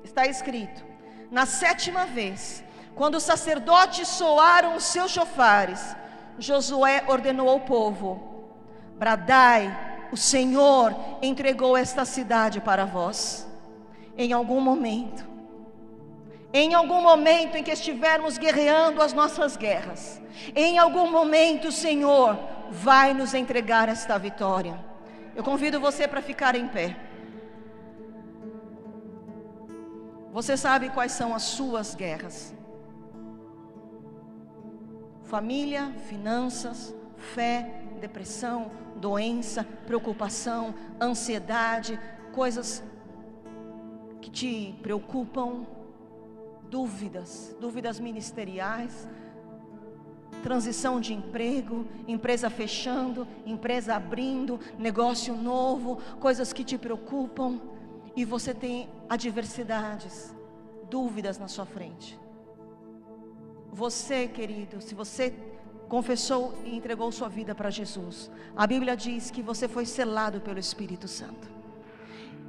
está 0.04 0.26
escrito: 0.26 0.84
Na 1.30 1.46
sétima 1.46 2.04
vez, 2.04 2.62
quando 2.94 3.14
os 3.16 3.22
sacerdotes 3.22 4.06
soaram 4.06 4.76
os 4.76 4.84
seus 4.84 5.10
chofares, 5.10 5.96
Josué 6.38 7.04
ordenou 7.08 7.48
ao 7.48 7.60
povo: 7.60 8.50
Bradai, 8.98 9.93
o 10.14 10.16
Senhor 10.16 10.94
entregou 11.20 11.76
esta 11.76 12.04
cidade 12.04 12.60
para 12.60 12.84
vós. 12.84 13.48
Em 14.16 14.32
algum 14.32 14.60
momento, 14.60 15.26
em 16.52 16.72
algum 16.72 17.00
momento 17.02 17.56
em 17.56 17.64
que 17.64 17.72
estivermos 17.72 18.38
guerreando 18.38 19.02
as 19.02 19.12
nossas 19.12 19.56
guerras, 19.56 20.22
em 20.54 20.78
algum 20.78 21.10
momento 21.10 21.66
o 21.66 21.72
Senhor 21.72 22.38
vai 22.70 23.12
nos 23.12 23.34
entregar 23.34 23.88
esta 23.88 24.16
vitória. 24.16 24.78
Eu 25.34 25.42
convido 25.42 25.80
você 25.80 26.06
para 26.06 26.22
ficar 26.22 26.54
em 26.54 26.68
pé. 26.68 26.96
Você 30.32 30.56
sabe 30.56 30.90
quais 30.90 31.10
são 31.10 31.34
as 31.34 31.42
suas 31.42 31.96
guerras: 31.96 32.54
família, 35.24 35.92
finanças, 36.08 36.94
fé, 37.34 37.82
depressão, 38.00 38.70
doença, 39.04 39.60
preocupação, 39.86 40.74
ansiedade, 40.98 42.00
coisas 42.32 42.82
que 44.22 44.30
te 44.30 44.74
preocupam, 44.80 45.66
dúvidas, 46.70 47.54
dúvidas 47.60 48.00
ministeriais, 48.00 49.06
transição 50.42 50.94
de 51.02 51.12
emprego, 51.12 51.86
empresa 52.08 52.48
fechando, 52.48 53.28
empresa 53.44 53.94
abrindo, 53.94 54.58
negócio 54.78 55.36
novo, 55.36 55.98
coisas 56.18 56.54
que 56.54 56.64
te 56.64 56.78
preocupam, 56.78 57.60
e 58.16 58.24
você 58.24 58.54
tem 58.54 58.88
adversidades, 59.06 60.34
dúvidas 60.88 61.36
na 61.38 61.48
sua 61.48 61.66
frente. 61.66 62.18
Você, 63.70 64.28
querido, 64.28 64.80
se 64.80 64.94
você 64.94 65.34
confessou 65.88 66.54
e 66.64 66.76
entregou 66.76 67.10
sua 67.12 67.28
vida 67.28 67.54
para 67.54 67.70
Jesus, 67.70 68.30
a 68.56 68.66
Bíblia 68.66 68.96
diz 68.96 69.30
que 69.30 69.42
você 69.42 69.68
foi 69.68 69.86
selado 69.86 70.40
pelo 70.40 70.58
Espírito 70.58 71.06
Santo. 71.06 71.48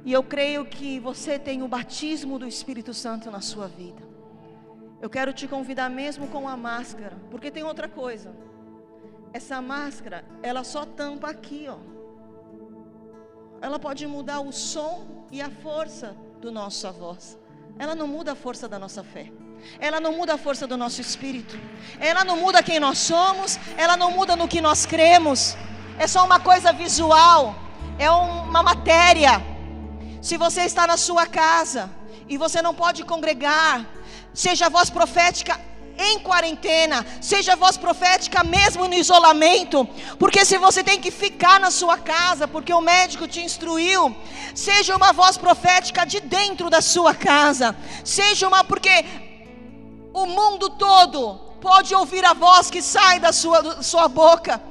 E 0.04 0.12
eu 0.12 0.22
creio 0.22 0.64
que 0.64 1.00
você 1.00 1.38
tem 1.38 1.62
o 1.62 1.68
batismo 1.68 2.38
do 2.38 2.46
Espírito 2.46 2.94
Santo 2.94 3.30
na 3.30 3.40
sua 3.40 3.66
vida. 3.66 4.02
Eu 5.00 5.10
quero 5.10 5.32
te 5.32 5.46
convidar 5.48 5.90
mesmo 5.90 6.28
com 6.28 6.48
a 6.48 6.56
máscara, 6.56 7.16
porque 7.30 7.50
tem 7.50 7.64
outra 7.64 7.88
coisa. 7.88 8.34
Essa 9.32 9.60
máscara, 9.60 10.24
ela 10.42 10.64
só 10.64 10.86
tampa 10.86 11.28
aqui, 11.28 11.66
ó. 11.68 11.78
Ela 13.60 13.78
pode 13.78 14.06
mudar 14.06 14.40
o 14.40 14.52
som 14.52 15.26
e 15.30 15.40
a 15.40 15.50
força 15.50 16.16
do 16.40 16.52
nossa 16.52 16.90
voz. 16.92 17.38
Ela 17.78 17.94
não 17.94 18.06
muda 18.06 18.32
a 18.32 18.36
força 18.36 18.68
da 18.68 18.78
nossa 18.78 19.02
fé. 19.02 19.30
Ela 19.78 20.00
não 20.00 20.12
muda 20.12 20.34
a 20.34 20.38
força 20.38 20.66
do 20.66 20.76
nosso 20.76 21.00
espírito. 21.00 21.58
Ela 22.00 22.24
não 22.24 22.36
muda 22.36 22.62
quem 22.62 22.80
nós 22.80 22.98
somos, 22.98 23.58
ela 23.76 23.96
não 23.96 24.10
muda 24.10 24.36
no 24.36 24.48
que 24.48 24.60
nós 24.60 24.86
cremos. 24.86 25.56
É 25.98 26.06
só 26.06 26.24
uma 26.24 26.40
coisa 26.40 26.72
visual, 26.72 27.54
é 27.98 28.10
uma 28.10 28.62
matéria. 28.62 29.42
Se 30.20 30.36
você 30.36 30.62
está 30.62 30.86
na 30.86 30.96
sua 30.96 31.26
casa 31.26 31.90
e 32.28 32.36
você 32.36 32.60
não 32.60 32.74
pode 32.74 33.04
congregar, 33.04 33.86
seja 34.32 34.68
voz 34.68 34.90
profética 34.90 35.58
em 35.98 36.18
quarentena, 36.18 37.04
seja 37.20 37.56
voz 37.56 37.76
profética 37.76 38.44
mesmo 38.44 38.86
no 38.86 38.94
isolamento, 38.94 39.88
porque 40.18 40.44
se 40.44 40.58
você 40.58 40.84
tem 40.84 41.00
que 41.00 41.10
ficar 41.10 41.58
na 41.58 41.70
sua 41.70 41.96
casa, 41.96 42.46
porque 42.46 42.72
o 42.72 42.80
médico 42.80 43.26
te 43.26 43.40
instruiu, 43.40 44.14
seja 44.54 44.94
uma 44.94 45.12
voz 45.12 45.38
profética 45.38 46.04
de 46.04 46.20
dentro 46.20 46.68
da 46.68 46.82
sua 46.82 47.14
casa, 47.14 47.74
seja 48.04 48.46
uma, 48.46 48.62
porque 48.62 49.04
o 50.16 50.24
mundo 50.24 50.70
todo 50.70 51.34
pode 51.60 51.94
ouvir 51.94 52.24
a 52.24 52.32
voz 52.32 52.70
que 52.70 52.80
sai 52.80 53.20
da 53.20 53.34
sua, 53.34 53.62
da 53.62 53.82
sua 53.82 54.08
boca. 54.08 54.62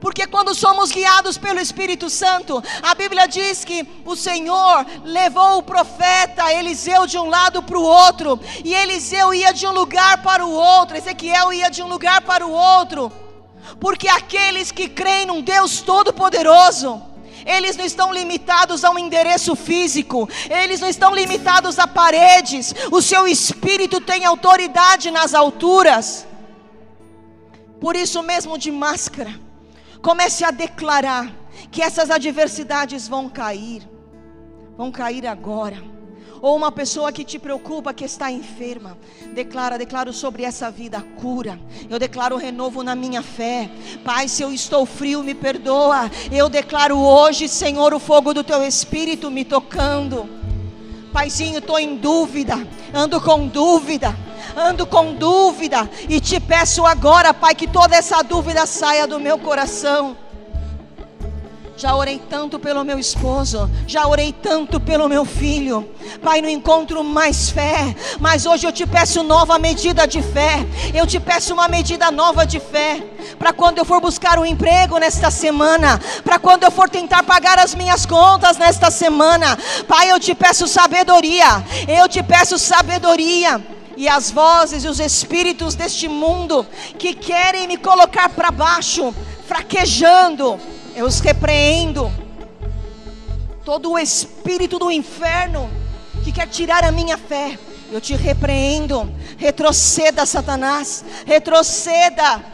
Porque 0.00 0.26
quando 0.26 0.52
somos 0.52 0.90
guiados 0.90 1.38
pelo 1.38 1.60
Espírito 1.60 2.10
Santo, 2.10 2.60
a 2.82 2.92
Bíblia 2.94 3.28
diz 3.28 3.64
que 3.64 3.86
o 4.04 4.16
Senhor 4.16 4.84
levou 5.04 5.58
o 5.58 5.62
profeta 5.62 6.52
Eliseu 6.52 7.06
de 7.06 7.18
um 7.18 7.28
lado 7.28 7.62
para 7.62 7.78
o 7.78 7.82
outro, 7.82 8.40
e 8.64 8.74
Eliseu 8.74 9.32
ia 9.32 9.52
de 9.52 9.64
um 9.64 9.72
lugar 9.72 10.22
para 10.22 10.44
o 10.44 10.50
outro, 10.50 10.96
Ezequiel 10.96 11.52
ia 11.52 11.70
de 11.70 11.82
um 11.82 11.86
lugar 11.86 12.22
para 12.22 12.44
o 12.44 12.50
outro, 12.50 13.12
porque 13.78 14.08
aqueles 14.08 14.72
que 14.72 14.88
creem 14.88 15.26
num 15.26 15.42
Deus 15.42 15.82
Todo-Poderoso, 15.82 17.00
eles 17.44 17.76
não 17.76 17.84
estão 17.84 18.12
limitados 18.12 18.84
a 18.84 18.90
um 18.90 18.98
endereço 18.98 19.54
físico, 19.56 20.28
eles 20.48 20.80
não 20.80 20.88
estão 20.88 21.14
limitados 21.14 21.78
a 21.78 21.86
paredes, 21.86 22.74
o 22.90 23.00
seu 23.02 23.26
espírito 23.26 24.00
tem 24.00 24.24
autoridade 24.24 25.10
nas 25.10 25.34
alturas. 25.34 26.26
Por 27.80 27.96
isso 27.96 28.22
mesmo 28.22 28.58
de 28.58 28.70
máscara, 28.70 29.34
Comece 30.02 30.44
a 30.44 30.50
declarar 30.50 31.30
que 31.70 31.82
essas 31.82 32.10
adversidades 32.10 33.06
vão 33.06 33.28
cair, 33.28 33.86
vão 34.76 34.90
cair 34.90 35.26
agora. 35.26 35.82
Ou 36.42 36.56
uma 36.56 36.72
pessoa 36.72 37.12
que 37.12 37.24
te 37.24 37.38
preocupa, 37.38 37.92
que 37.92 38.04
está 38.04 38.30
enferma, 38.30 38.96
declara, 39.34 39.76
declaro 39.76 40.12
sobre 40.12 40.42
essa 40.42 40.70
vida 40.70 40.98
a 40.98 41.20
cura. 41.20 41.60
Eu 41.88 41.98
declaro 41.98 42.36
renovo 42.36 42.82
na 42.82 42.94
minha 42.94 43.22
fé. 43.22 43.70
Pai, 44.04 44.28
se 44.28 44.42
eu 44.42 44.52
estou 44.52 44.86
frio, 44.86 45.22
me 45.22 45.34
perdoa. 45.34 46.10
Eu 46.32 46.48
declaro 46.48 46.98
hoje, 46.98 47.48
Senhor, 47.48 47.92
o 47.92 48.00
fogo 48.00 48.32
do 48.32 48.42
teu 48.42 48.62
espírito 48.62 49.30
me 49.30 49.44
tocando. 49.44 50.28
Paizinho, 51.12 51.58
estou 51.58 51.78
em 51.78 51.96
dúvida, 51.96 52.56
ando 52.94 53.20
com 53.20 53.46
dúvida 53.46 54.16
ando 54.56 54.86
com 54.86 55.14
dúvida, 55.14 55.88
e 56.08 56.20
te 56.20 56.40
peço 56.40 56.84
agora, 56.84 57.32
Pai, 57.32 57.54
que 57.54 57.68
toda 57.68 57.96
essa 57.96 58.22
dúvida 58.22 58.66
saia 58.66 59.06
do 59.06 59.20
meu 59.20 59.38
coração. 59.38 60.16
Já 61.80 61.96
orei 61.96 62.20
tanto 62.28 62.58
pelo 62.58 62.84
meu 62.84 62.98
esposo, 62.98 63.70
já 63.86 64.06
orei 64.06 64.34
tanto 64.34 64.78
pelo 64.78 65.08
meu 65.08 65.24
filho. 65.24 65.88
Pai, 66.22 66.42
não 66.42 66.48
encontro 66.50 67.02
mais 67.02 67.48
fé, 67.48 67.96
mas 68.18 68.44
hoje 68.44 68.66
eu 68.66 68.72
te 68.72 68.86
peço 68.86 69.22
nova 69.22 69.58
medida 69.58 70.06
de 70.06 70.20
fé. 70.20 70.58
Eu 70.92 71.06
te 71.06 71.18
peço 71.18 71.54
uma 71.54 71.68
medida 71.68 72.10
nova 72.10 72.44
de 72.44 72.60
fé. 72.60 73.02
Para 73.38 73.54
quando 73.54 73.78
eu 73.78 73.86
for 73.86 73.98
buscar 73.98 74.38
um 74.38 74.44
emprego 74.44 74.98
nesta 74.98 75.30
semana, 75.30 75.98
para 76.22 76.38
quando 76.38 76.64
eu 76.64 76.70
for 76.70 76.86
tentar 76.86 77.22
pagar 77.22 77.58
as 77.58 77.74
minhas 77.74 78.04
contas 78.04 78.58
nesta 78.58 78.90
semana. 78.90 79.58
Pai, 79.88 80.10
eu 80.10 80.20
te 80.20 80.34
peço 80.34 80.68
sabedoria. 80.68 81.64
Eu 81.88 82.06
te 82.06 82.22
peço 82.22 82.58
sabedoria 82.58 83.58
e 83.96 84.06
as 84.06 84.30
vozes 84.30 84.84
e 84.84 84.88
os 84.88 85.00
espíritos 85.00 85.74
deste 85.74 86.08
mundo 86.08 86.66
que 86.98 87.14
querem 87.14 87.66
me 87.66 87.78
colocar 87.78 88.28
para 88.28 88.50
baixo, 88.50 89.14
fraquejando, 89.46 90.60
eu 90.94 91.06
os 91.06 91.20
repreendo. 91.20 92.10
Todo 93.64 93.92
o 93.92 93.98
espírito 93.98 94.78
do 94.78 94.90
inferno 94.90 95.70
que 96.24 96.32
quer 96.32 96.48
tirar 96.48 96.84
a 96.84 96.92
minha 96.92 97.16
fé, 97.16 97.58
eu 97.90 98.00
te 98.00 98.14
repreendo. 98.14 99.12
Retroceda, 99.36 100.26
Satanás, 100.26 101.04
retroceda. 101.26 102.44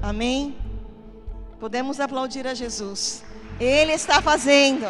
Amém? 0.00 0.56
Podemos 1.58 1.98
aplaudir 2.00 2.46
a 2.46 2.54
Jesus. 2.54 3.24
Ele 3.58 3.92
está 3.92 4.22
fazendo. 4.22 4.86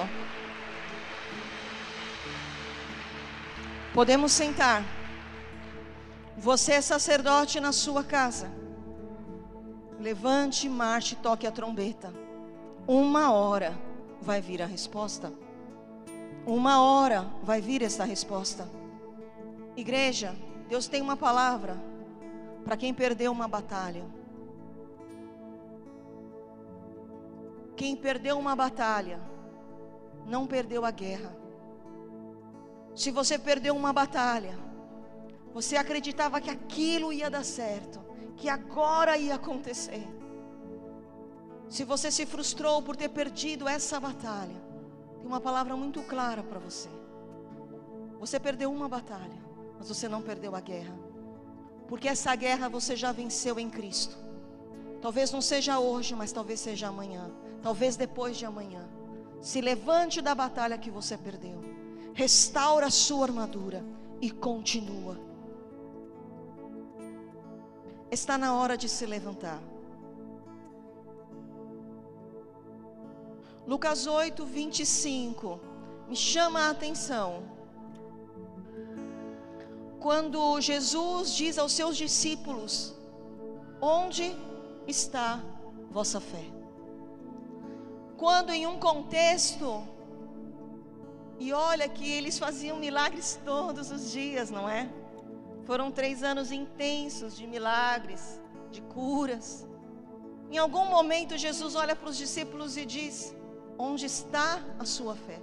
Podemos 3.94 4.32
sentar. 4.32 4.84
Você 6.36 6.74
é 6.74 6.80
sacerdote 6.80 7.58
na 7.58 7.72
sua 7.72 8.04
casa. 8.04 8.48
Levante, 9.98 10.68
marche, 10.68 11.16
toque 11.16 11.46
a 11.46 11.52
trombeta. 11.52 12.12
Uma 12.86 13.32
hora 13.32 13.76
vai 14.20 14.40
vir 14.40 14.62
a 14.62 14.66
resposta. 14.66 15.32
Uma 16.46 16.80
hora 16.80 17.26
vai 17.42 17.60
vir 17.60 17.82
essa 17.82 18.04
resposta. 18.04 18.68
Igreja, 19.76 20.34
Deus 20.68 20.86
tem 20.88 21.02
uma 21.02 21.16
palavra 21.16 21.76
para 22.64 22.76
quem 22.76 22.94
perdeu 22.94 23.32
uma 23.32 23.48
batalha. 23.48 24.04
Quem 27.76 27.94
perdeu 27.94 28.38
uma 28.38 28.56
batalha, 28.56 29.20
não 30.26 30.46
perdeu 30.46 30.84
a 30.84 30.90
guerra. 30.90 31.36
Se 32.94 33.10
você 33.10 33.38
perdeu 33.38 33.76
uma 33.76 33.92
batalha, 33.92 34.58
você 35.54 35.76
acreditava 35.76 36.40
que 36.40 36.50
aquilo 36.50 37.12
ia 37.12 37.30
dar 37.30 37.44
certo, 37.44 38.00
que 38.38 38.48
agora 38.48 39.16
ia 39.18 39.34
acontecer. 39.34 40.06
Se 41.68 41.84
você 41.84 42.10
se 42.10 42.24
frustrou 42.24 42.80
por 42.80 42.96
ter 42.96 43.10
perdido 43.10 43.68
essa 43.68 44.00
batalha, 44.00 44.56
tem 45.18 45.26
uma 45.26 45.40
palavra 45.40 45.76
muito 45.76 46.02
clara 46.02 46.42
para 46.42 46.58
você. 46.58 46.88
Você 48.18 48.40
perdeu 48.40 48.72
uma 48.72 48.88
batalha, 48.88 49.38
mas 49.76 49.88
você 49.88 50.08
não 50.08 50.22
perdeu 50.22 50.56
a 50.56 50.60
guerra. 50.60 50.94
Porque 51.86 52.08
essa 52.08 52.34
guerra 52.34 52.68
você 52.68 52.96
já 52.96 53.12
venceu 53.12 53.60
em 53.60 53.68
Cristo. 53.68 54.16
Talvez 55.02 55.30
não 55.30 55.42
seja 55.42 55.78
hoje, 55.78 56.14
mas 56.14 56.32
talvez 56.32 56.60
seja 56.60 56.88
amanhã. 56.88 57.30
Talvez 57.62 57.96
depois 57.96 58.36
de 58.38 58.46
amanhã. 58.46 58.88
Se 59.40 59.60
levante 59.60 60.22
da 60.22 60.34
batalha 60.34 60.78
que 60.78 60.90
você 60.90 61.16
perdeu 61.16 61.68
restaura 62.18 62.86
a 62.86 62.90
sua 62.90 63.26
armadura 63.26 63.84
e 64.20 64.28
continua. 64.28 65.16
Está 68.10 68.38
na 68.38 68.54
hora 68.54 68.76
de 68.76 68.88
se 68.88 69.04
levantar. 69.04 69.60
Lucas 73.66 74.06
8, 74.06 74.46
25 74.46 75.60
me 76.08 76.16
chama 76.16 76.60
a 76.60 76.70
atenção. 76.70 77.42
Quando 80.00 80.58
Jesus 80.60 81.34
diz 81.34 81.58
aos 81.58 81.72
seus 81.72 81.96
discípulos: 81.96 82.94
Onde 83.80 84.34
está 84.86 85.40
vossa 85.90 86.18
fé? 86.18 86.44
Quando 88.16 88.50
em 88.50 88.66
um 88.66 88.78
contexto 88.78 89.86
e 91.38 91.52
olha 91.52 91.88
que 91.88 92.10
eles 92.10 92.38
faziam 92.38 92.78
milagres 92.78 93.38
todos 93.44 93.90
os 93.90 94.10
dias, 94.10 94.50
não 94.50 94.68
é? 94.68 94.88
Foram 95.68 95.86
três 95.98 96.22
anos 96.22 96.50
intensos 96.50 97.32
de 97.38 97.46
milagres, 97.54 98.22
de 98.74 98.80
curas. 98.92 99.46
Em 100.50 100.56
algum 100.56 100.86
momento, 100.96 101.42
Jesus 101.46 101.74
olha 101.82 101.94
para 101.94 102.08
os 102.12 102.16
discípulos 102.16 102.78
e 102.82 102.84
diz: 102.94 103.16
Onde 103.86 104.06
está 104.06 104.48
a 104.82 104.86
sua 104.94 105.14
fé? 105.26 105.38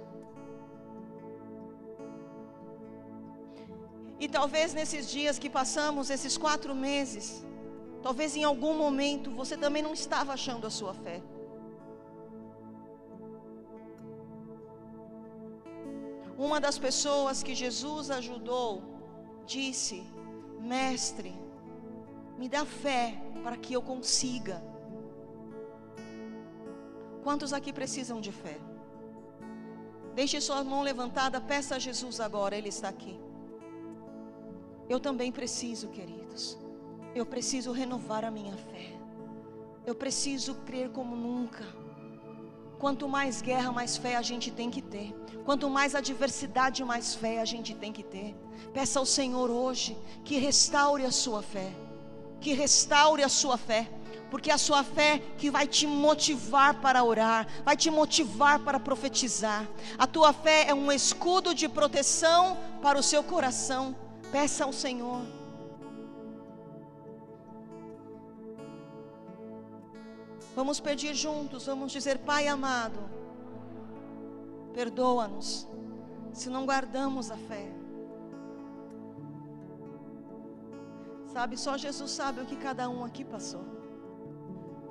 E 4.18 4.28
talvez 4.36 4.74
nesses 4.78 5.04
dias 5.16 5.38
que 5.38 5.50
passamos, 5.58 6.10
esses 6.16 6.36
quatro 6.44 6.74
meses, 6.74 7.46
talvez 8.02 8.34
em 8.34 8.42
algum 8.42 8.74
momento 8.84 9.30
você 9.30 9.56
também 9.56 9.82
não 9.88 9.94
estava 10.00 10.32
achando 10.32 10.66
a 10.66 10.72
sua 10.80 10.92
fé. 11.04 11.18
Uma 16.48 16.58
das 16.66 16.78
pessoas 16.88 17.44
que 17.44 17.54
Jesus 17.64 18.10
ajudou 18.20 18.82
disse: 19.54 20.15
Mestre, 20.60 21.34
me 22.38 22.48
dá 22.48 22.64
fé 22.64 23.20
para 23.42 23.56
que 23.56 23.72
eu 23.74 23.82
consiga. 23.82 24.62
Quantos 27.22 27.52
aqui 27.52 27.72
precisam 27.72 28.20
de 28.20 28.32
fé? 28.32 28.58
Deixe 30.14 30.40
sua 30.40 30.62
mão 30.64 30.82
levantada, 30.82 31.40
peça 31.40 31.76
a 31.76 31.78
Jesus 31.78 32.20
agora, 32.20 32.56
Ele 32.56 32.68
está 32.68 32.88
aqui. 32.88 33.20
Eu 34.88 35.00
também 35.00 35.32
preciso, 35.32 35.88
queridos. 35.88 36.56
Eu 37.14 37.26
preciso 37.26 37.72
renovar 37.72 38.24
a 38.24 38.30
minha 38.30 38.56
fé. 38.56 38.96
Eu 39.84 39.94
preciso 39.94 40.54
crer 40.66 40.90
como 40.90 41.16
nunca. 41.16 41.64
Quanto 42.78 43.08
mais 43.08 43.40
guerra, 43.40 43.72
mais 43.72 43.96
fé 43.96 44.16
a 44.16 44.22
gente 44.22 44.50
tem 44.50 44.70
que 44.70 44.82
ter. 44.82 45.14
Quanto 45.44 45.70
mais 45.70 45.94
adversidade, 45.94 46.84
mais 46.84 47.14
fé 47.14 47.40
a 47.40 47.44
gente 47.44 47.74
tem 47.74 47.92
que 47.92 48.02
ter. 48.02 48.34
Peça 48.74 48.98
ao 48.98 49.06
Senhor 49.06 49.50
hoje 49.50 49.96
que 50.24 50.38
restaure 50.38 51.04
a 51.04 51.10
sua 51.10 51.42
fé. 51.42 51.72
Que 52.40 52.52
restaure 52.52 53.22
a 53.22 53.28
sua 53.28 53.56
fé. 53.56 53.88
Porque 54.30 54.50
é 54.50 54.54
a 54.54 54.58
sua 54.58 54.82
fé 54.82 55.22
que 55.38 55.50
vai 55.50 55.66
te 55.66 55.86
motivar 55.86 56.80
para 56.80 57.02
orar, 57.02 57.46
vai 57.64 57.76
te 57.76 57.90
motivar 57.90 58.58
para 58.58 58.80
profetizar. 58.80 59.66
A 59.96 60.06
tua 60.06 60.32
fé 60.32 60.66
é 60.68 60.74
um 60.74 60.90
escudo 60.90 61.54
de 61.54 61.68
proteção 61.68 62.58
para 62.82 62.98
o 62.98 63.02
seu 63.02 63.22
coração. 63.22 63.96
Peça 64.32 64.64
ao 64.64 64.72
Senhor. 64.72 65.35
Vamos 70.56 70.80
pedir 70.80 71.14
juntos, 71.14 71.66
vamos 71.66 71.92
dizer: 71.92 72.18
Pai 72.20 72.48
amado, 72.48 72.98
perdoa-nos 74.72 75.68
se 76.32 76.48
não 76.48 76.64
guardamos 76.64 77.30
a 77.30 77.36
fé. 77.36 77.70
Sabe, 81.26 81.58
só 81.58 81.76
Jesus 81.76 82.10
sabe 82.10 82.40
o 82.40 82.46
que 82.46 82.56
cada 82.56 82.88
um 82.88 83.04
aqui 83.04 83.22
passou. 83.22 83.64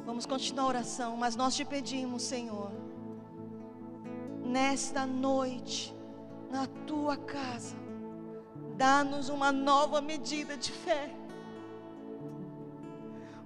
Vamos 0.06 0.28
continuar 0.28 0.65
a 0.65 0.67
oração, 0.67 1.17
mas 1.17 1.36
nós 1.36 1.56
te 1.56 1.65
pedimos, 1.65 2.21
Senhor, 2.21 2.71
nesta 4.43 5.08
noite, 5.08 5.95
na 6.51 6.67
tua 6.86 7.17
casa, 7.17 7.75
dá-nos 8.78 9.30
uma 9.30 9.51
nova 9.51 9.99
medida 9.99 10.56
de 10.56 10.71
fé 10.71 11.24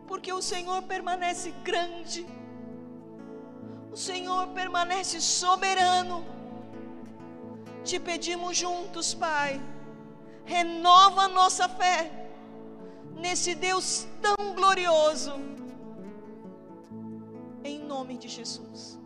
porque 0.09 0.33
o 0.33 0.41
Senhor 0.41 0.81
permanece 0.81 1.51
grande, 1.63 2.25
o 3.91 3.95
Senhor 3.95 4.47
permanece 4.47 5.21
soberano. 5.21 6.25
Te 7.83 7.99
pedimos 7.99 8.57
juntos, 8.57 9.13
Pai, 9.13 9.61
renova 10.43 11.27
nossa 11.27 11.69
fé 11.69 12.27
nesse 13.15 13.53
Deus 13.53 14.07
tão 14.19 14.55
glorioso, 14.55 15.33
em 17.63 17.77
nome 17.77 18.17
de 18.17 18.27
Jesus. 18.27 18.97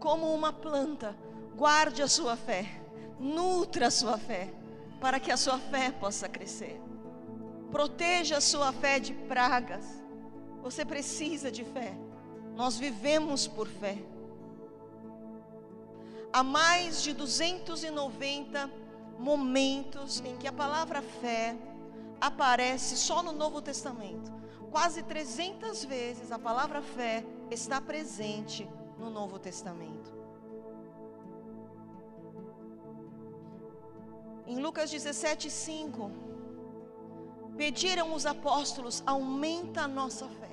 Como 0.00 0.32
uma 0.32 0.50
planta, 0.50 1.14
guarde 1.54 2.00
a 2.00 2.08
sua 2.08 2.36
fé, 2.38 2.64
nutra 3.20 3.88
a 3.88 3.90
sua 3.90 4.16
fé 4.16 4.57
para 5.00 5.20
que 5.20 5.30
a 5.30 5.36
sua 5.36 5.58
fé 5.58 5.90
possa 5.90 6.28
crescer. 6.28 6.80
Proteja 7.70 8.38
a 8.38 8.40
sua 8.40 8.72
fé 8.72 8.98
de 8.98 9.12
pragas. 9.12 9.84
Você 10.62 10.84
precisa 10.84 11.50
de 11.50 11.64
fé. 11.64 11.96
Nós 12.54 12.78
vivemos 12.78 13.46
por 13.46 13.68
fé. 13.68 13.98
Há 16.32 16.42
mais 16.42 17.02
de 17.02 17.12
290 17.12 18.70
momentos 19.18 20.20
em 20.24 20.36
que 20.36 20.46
a 20.46 20.52
palavra 20.52 21.02
fé 21.02 21.56
aparece 22.20 22.96
só 22.96 23.22
no 23.22 23.32
Novo 23.32 23.62
Testamento. 23.62 24.32
Quase 24.70 25.02
300 25.02 25.84
vezes 25.84 26.30
a 26.30 26.38
palavra 26.38 26.82
fé 26.82 27.24
está 27.50 27.80
presente 27.80 28.68
no 28.98 29.08
Novo 29.10 29.38
Testamento. 29.38 30.17
Em 34.50 34.58
Lucas 34.60 34.90
17, 34.90 35.50
5, 35.50 36.10
pediram 37.54 38.14
os 38.14 38.24
apóstolos: 38.24 39.02
aumenta 39.04 39.82
a 39.82 39.88
nossa 39.88 40.26
fé. 40.26 40.48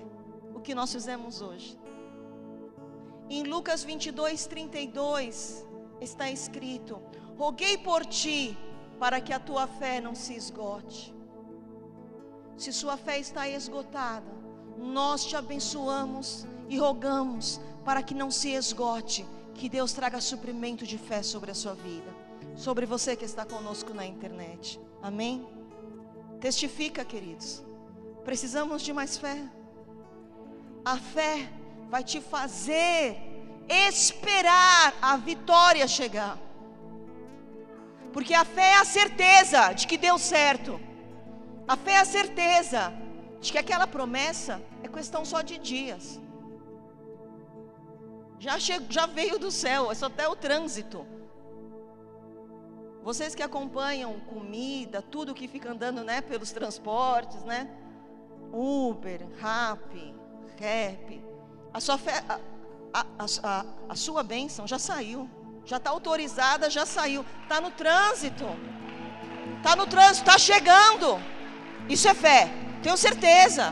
O 0.53 0.59
que 0.59 0.75
nós 0.75 0.91
fizemos 0.91 1.39
hoje. 1.41 1.79
Em 3.29 3.43
Lucas 3.43 3.85
22, 3.85 4.47
32, 4.47 5.65
está 6.01 6.29
escrito: 6.29 7.01
Roguei 7.37 7.77
por 7.77 8.05
ti, 8.05 8.57
para 8.99 9.21
que 9.21 9.31
a 9.31 9.39
tua 9.39 9.65
fé 9.65 10.01
não 10.01 10.13
se 10.13 10.33
esgote. 10.35 11.15
Se 12.57 12.73
sua 12.73 12.97
fé 12.97 13.17
está 13.17 13.47
esgotada, 13.47 14.29
nós 14.77 15.23
te 15.23 15.37
abençoamos 15.37 16.45
e 16.67 16.77
rogamos 16.77 17.61
para 17.85 18.03
que 18.03 18.13
não 18.13 18.29
se 18.29 18.49
esgote, 18.49 19.25
que 19.53 19.69
Deus 19.69 19.93
traga 19.93 20.19
suprimento 20.19 20.85
de 20.85 20.97
fé 20.97 21.23
sobre 21.23 21.49
a 21.51 21.55
sua 21.55 21.75
vida 21.75 22.24
sobre 22.55 22.85
você 22.85 23.15
que 23.15 23.25
está 23.25 23.45
conosco 23.45 23.93
na 23.93 24.05
internet. 24.05 24.79
Amém? 25.01 25.47
Testifica, 26.39 27.03
queridos. 27.03 27.63
Precisamos 28.23 28.81
de 28.81 28.93
mais 28.93 29.17
fé. 29.17 29.43
A 30.83 30.97
fé 30.97 31.49
vai 31.89 32.03
te 32.03 32.21
fazer 32.21 33.17
esperar 33.67 34.93
a 35.01 35.17
vitória 35.17 35.87
chegar. 35.87 36.37
Porque 38.13 38.33
a 38.33 38.45
fé 38.45 38.71
é 38.71 38.77
a 38.77 38.85
certeza 38.85 39.73
de 39.73 39.85
que 39.87 39.97
deu 39.97 40.17
certo. 40.17 40.79
A 41.67 41.75
fé 41.75 41.93
é 41.93 41.97
a 41.97 42.05
certeza 42.05 42.93
de 43.41 43.51
que 43.51 43.57
aquela 43.57 43.87
promessa 43.87 44.61
é 44.81 44.87
questão 44.87 45.25
só 45.25 45.41
de 45.41 45.57
dias. 45.57 46.21
Já, 48.39 48.59
chegou, 48.59 48.87
já 48.89 49.05
veio 49.05 49.39
do 49.39 49.51
céu, 49.51 49.91
é 49.91 49.95
só 49.95 50.05
até 50.05 50.27
o 50.27 50.35
trânsito. 50.35 51.05
Vocês 53.05 53.35
que 53.35 53.43
acompanham 53.43 54.19
comida, 54.21 54.99
tudo 54.99 55.35
que 55.35 55.47
fica 55.47 55.71
andando, 55.71 56.03
né, 56.03 56.21
pelos 56.21 56.51
transportes, 56.51 57.43
né? 57.43 57.69
Uber, 58.51 59.27
Rap, 59.39 60.15
Rap. 60.59 61.23
A 61.71 61.79
sua 61.79 61.99
fé, 61.99 62.23
a, 62.27 63.05
a, 63.19 63.25
a, 63.43 63.65
a 63.89 63.95
sua 63.95 64.23
bênção 64.23 64.65
já 64.65 64.79
saiu. 64.79 65.29
Já 65.65 65.77
está 65.77 65.91
autorizada, 65.91 66.67
já 66.67 66.83
saiu. 66.83 67.23
Está 67.43 67.61
no 67.61 67.69
trânsito. 67.69 68.45
Está 69.57 69.75
no 69.75 69.85
trânsito, 69.85 70.27
está 70.27 70.39
chegando. 70.39 71.19
Isso 71.87 72.07
é 72.07 72.15
fé, 72.15 72.49
tenho 72.81 72.97
certeza. 72.97 73.71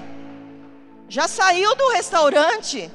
Já 1.09 1.27
saiu 1.27 1.75
do 1.75 1.89
restaurante. 1.89 2.91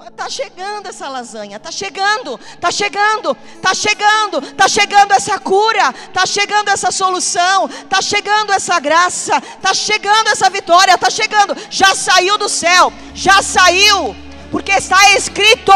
Está 0.00 0.28
chegando 0.28 0.88
essa 0.88 1.06
lasanha, 1.06 1.58
está 1.58 1.70
chegando, 1.70 2.40
está 2.54 2.70
chegando, 2.70 3.36
está 3.56 3.74
chegando, 3.74 4.38
está 4.42 4.66
chegando 4.66 5.12
essa 5.12 5.38
cura, 5.38 5.94
está 6.06 6.24
chegando 6.24 6.68
essa 6.70 6.90
solução, 6.90 7.66
está 7.66 8.00
chegando 8.00 8.52
essa 8.52 8.80
graça, 8.80 9.36
está 9.36 9.74
chegando 9.74 10.28
essa 10.28 10.48
vitória, 10.48 10.94
está 10.94 11.10
chegando, 11.10 11.54
já 11.68 11.94
saiu 11.94 12.38
do 12.38 12.48
céu, 12.48 12.90
já 13.14 13.42
saiu, 13.42 14.16
porque 14.50 14.72
está 14.72 15.14
escrito: 15.14 15.72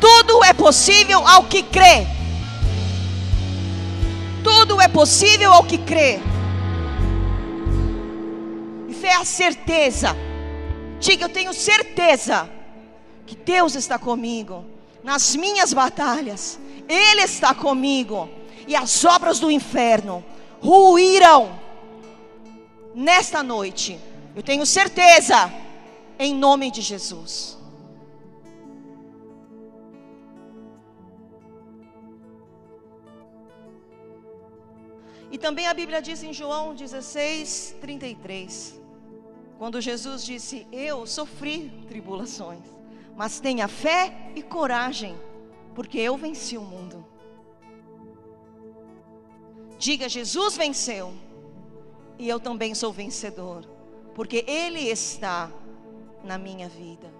tudo 0.00 0.42
é 0.44 0.54
possível 0.54 1.26
ao 1.26 1.44
que 1.44 1.62
crê. 1.62 2.06
Tudo 4.42 4.80
é 4.80 4.88
possível 4.88 5.52
ao 5.52 5.62
que 5.62 5.76
crê. 5.76 6.20
E 8.88 8.94
fé 8.94 9.08
é 9.08 9.16
a 9.16 9.24
certeza. 9.26 10.16
Diga, 10.98 11.26
eu 11.26 11.28
tenho 11.28 11.52
certeza 11.52 12.57
que 13.28 13.36
Deus 13.36 13.74
está 13.74 13.98
comigo 13.98 14.64
nas 15.04 15.36
minhas 15.36 15.74
batalhas, 15.74 16.58
Ele 16.88 17.20
está 17.22 17.54
comigo, 17.54 18.28
e 18.66 18.74
as 18.74 19.04
obras 19.04 19.38
do 19.38 19.50
inferno 19.50 20.24
ruíram 20.62 21.60
nesta 22.94 23.42
noite, 23.42 24.00
eu 24.34 24.42
tenho 24.42 24.64
certeza, 24.64 25.52
em 26.18 26.34
nome 26.34 26.70
de 26.70 26.80
Jesus. 26.80 27.58
E 35.30 35.36
também 35.36 35.66
a 35.66 35.74
Bíblia 35.74 36.00
diz 36.00 36.22
em 36.22 36.32
João 36.32 36.74
16, 36.74 37.76
33, 37.82 38.80
quando 39.58 39.82
Jesus 39.82 40.24
disse: 40.24 40.66
Eu 40.72 41.06
sofri 41.06 41.70
tribulações 41.86 42.77
mas 43.18 43.40
tenha 43.40 43.66
fé 43.66 44.30
e 44.36 44.42
coragem, 44.44 45.18
porque 45.74 45.98
eu 45.98 46.16
venci 46.16 46.56
o 46.56 46.62
mundo. 46.62 47.04
Diga: 49.76 50.08
Jesus 50.08 50.56
venceu, 50.56 51.12
e 52.16 52.28
eu 52.28 52.38
também 52.38 52.76
sou 52.76 52.92
vencedor, 52.92 53.68
porque 54.14 54.44
Ele 54.46 54.78
está 54.78 55.50
na 56.22 56.38
minha 56.38 56.68
vida. 56.68 57.12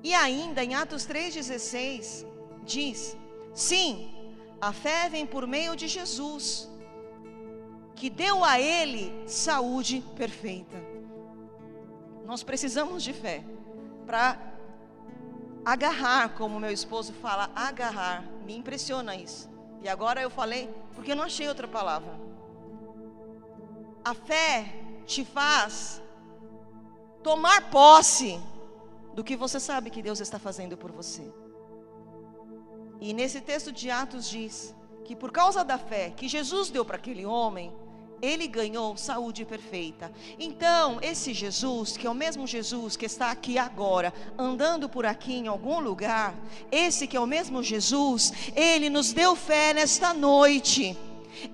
E 0.00 0.14
ainda 0.14 0.62
em 0.62 0.76
Atos 0.76 1.04
3,16, 1.04 2.24
diz: 2.62 3.18
Sim, 3.52 4.08
a 4.60 4.72
fé 4.72 5.08
vem 5.08 5.26
por 5.26 5.48
meio 5.48 5.74
de 5.74 5.88
Jesus, 5.88 6.70
que 7.96 8.08
deu 8.08 8.44
a 8.44 8.60
Ele 8.60 9.12
saúde 9.26 10.00
perfeita. 10.14 10.97
Nós 12.28 12.42
precisamos 12.42 13.02
de 13.02 13.14
fé 13.14 13.42
para 14.04 14.38
agarrar, 15.64 16.34
como 16.34 16.60
meu 16.60 16.70
esposo 16.70 17.10
fala, 17.14 17.50
agarrar. 17.54 18.22
Me 18.44 18.54
impressiona 18.54 19.16
isso. 19.16 19.48
E 19.82 19.88
agora 19.88 20.20
eu 20.20 20.28
falei, 20.28 20.68
porque 20.94 21.12
eu 21.12 21.16
não 21.16 21.24
achei 21.24 21.48
outra 21.48 21.66
palavra. 21.66 22.14
A 24.04 24.12
fé 24.12 24.74
te 25.06 25.24
faz 25.24 26.02
tomar 27.22 27.70
posse 27.70 28.38
do 29.14 29.24
que 29.24 29.34
você 29.34 29.58
sabe 29.58 29.88
que 29.88 30.02
Deus 30.02 30.20
está 30.20 30.38
fazendo 30.38 30.76
por 30.76 30.92
você. 30.92 31.32
E 33.00 33.14
nesse 33.14 33.40
texto 33.40 33.72
de 33.72 33.90
Atos 33.90 34.28
diz 34.28 34.74
que 35.02 35.16
por 35.16 35.32
causa 35.32 35.64
da 35.64 35.78
fé 35.78 36.10
que 36.10 36.28
Jesus 36.28 36.68
deu 36.68 36.84
para 36.84 36.96
aquele 36.98 37.24
homem, 37.24 37.72
ele 38.20 38.46
ganhou 38.46 38.96
saúde 38.96 39.44
perfeita. 39.44 40.12
Então, 40.38 40.98
esse 41.02 41.32
Jesus, 41.32 41.96
que 41.96 42.06
é 42.06 42.10
o 42.10 42.14
mesmo 42.14 42.46
Jesus 42.46 42.96
que 42.96 43.06
está 43.06 43.30
aqui 43.30 43.58
agora, 43.58 44.12
andando 44.36 44.88
por 44.88 45.06
aqui 45.06 45.34
em 45.34 45.46
algum 45.46 45.80
lugar, 45.80 46.34
esse 46.70 47.06
que 47.06 47.16
é 47.16 47.20
o 47.20 47.26
mesmo 47.26 47.62
Jesus, 47.62 48.32
ele 48.54 48.90
nos 48.90 49.12
deu 49.12 49.34
fé 49.34 49.72
nesta 49.72 50.12
noite 50.12 50.96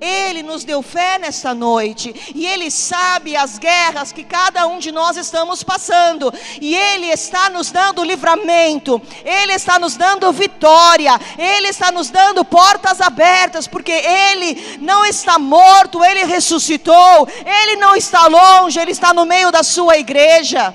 ele 0.00 0.42
nos 0.42 0.64
deu 0.64 0.82
fé 0.82 1.18
nesta 1.18 1.54
noite 1.54 2.14
e 2.34 2.46
Ele 2.46 2.70
sabe 2.70 3.36
as 3.36 3.58
guerras 3.58 4.12
que 4.12 4.24
cada 4.24 4.66
um 4.66 4.78
de 4.78 4.92
nós 4.92 5.16
estamos 5.16 5.62
passando, 5.62 6.32
e 6.60 6.74
Ele 6.74 7.06
está 7.06 7.48
nos 7.48 7.70
dando 7.70 8.04
livramento, 8.04 9.00
Ele 9.24 9.52
está 9.52 9.78
nos 9.78 9.96
dando 9.96 10.32
vitória, 10.32 11.18
Ele 11.38 11.68
está 11.68 11.90
nos 11.90 12.10
dando 12.10 12.44
portas 12.44 13.00
abertas, 13.00 13.66
porque 13.66 13.92
Ele 13.92 14.78
não 14.80 15.04
está 15.04 15.38
morto, 15.38 16.04
Ele 16.04 16.24
ressuscitou, 16.24 17.28
Ele 17.44 17.76
não 17.76 17.94
está 17.96 18.26
longe, 18.26 18.78
Ele 18.78 18.92
está 18.92 19.14
no 19.14 19.24
meio 19.24 19.50
da 19.50 19.62
sua 19.62 19.96
igreja. 19.96 20.74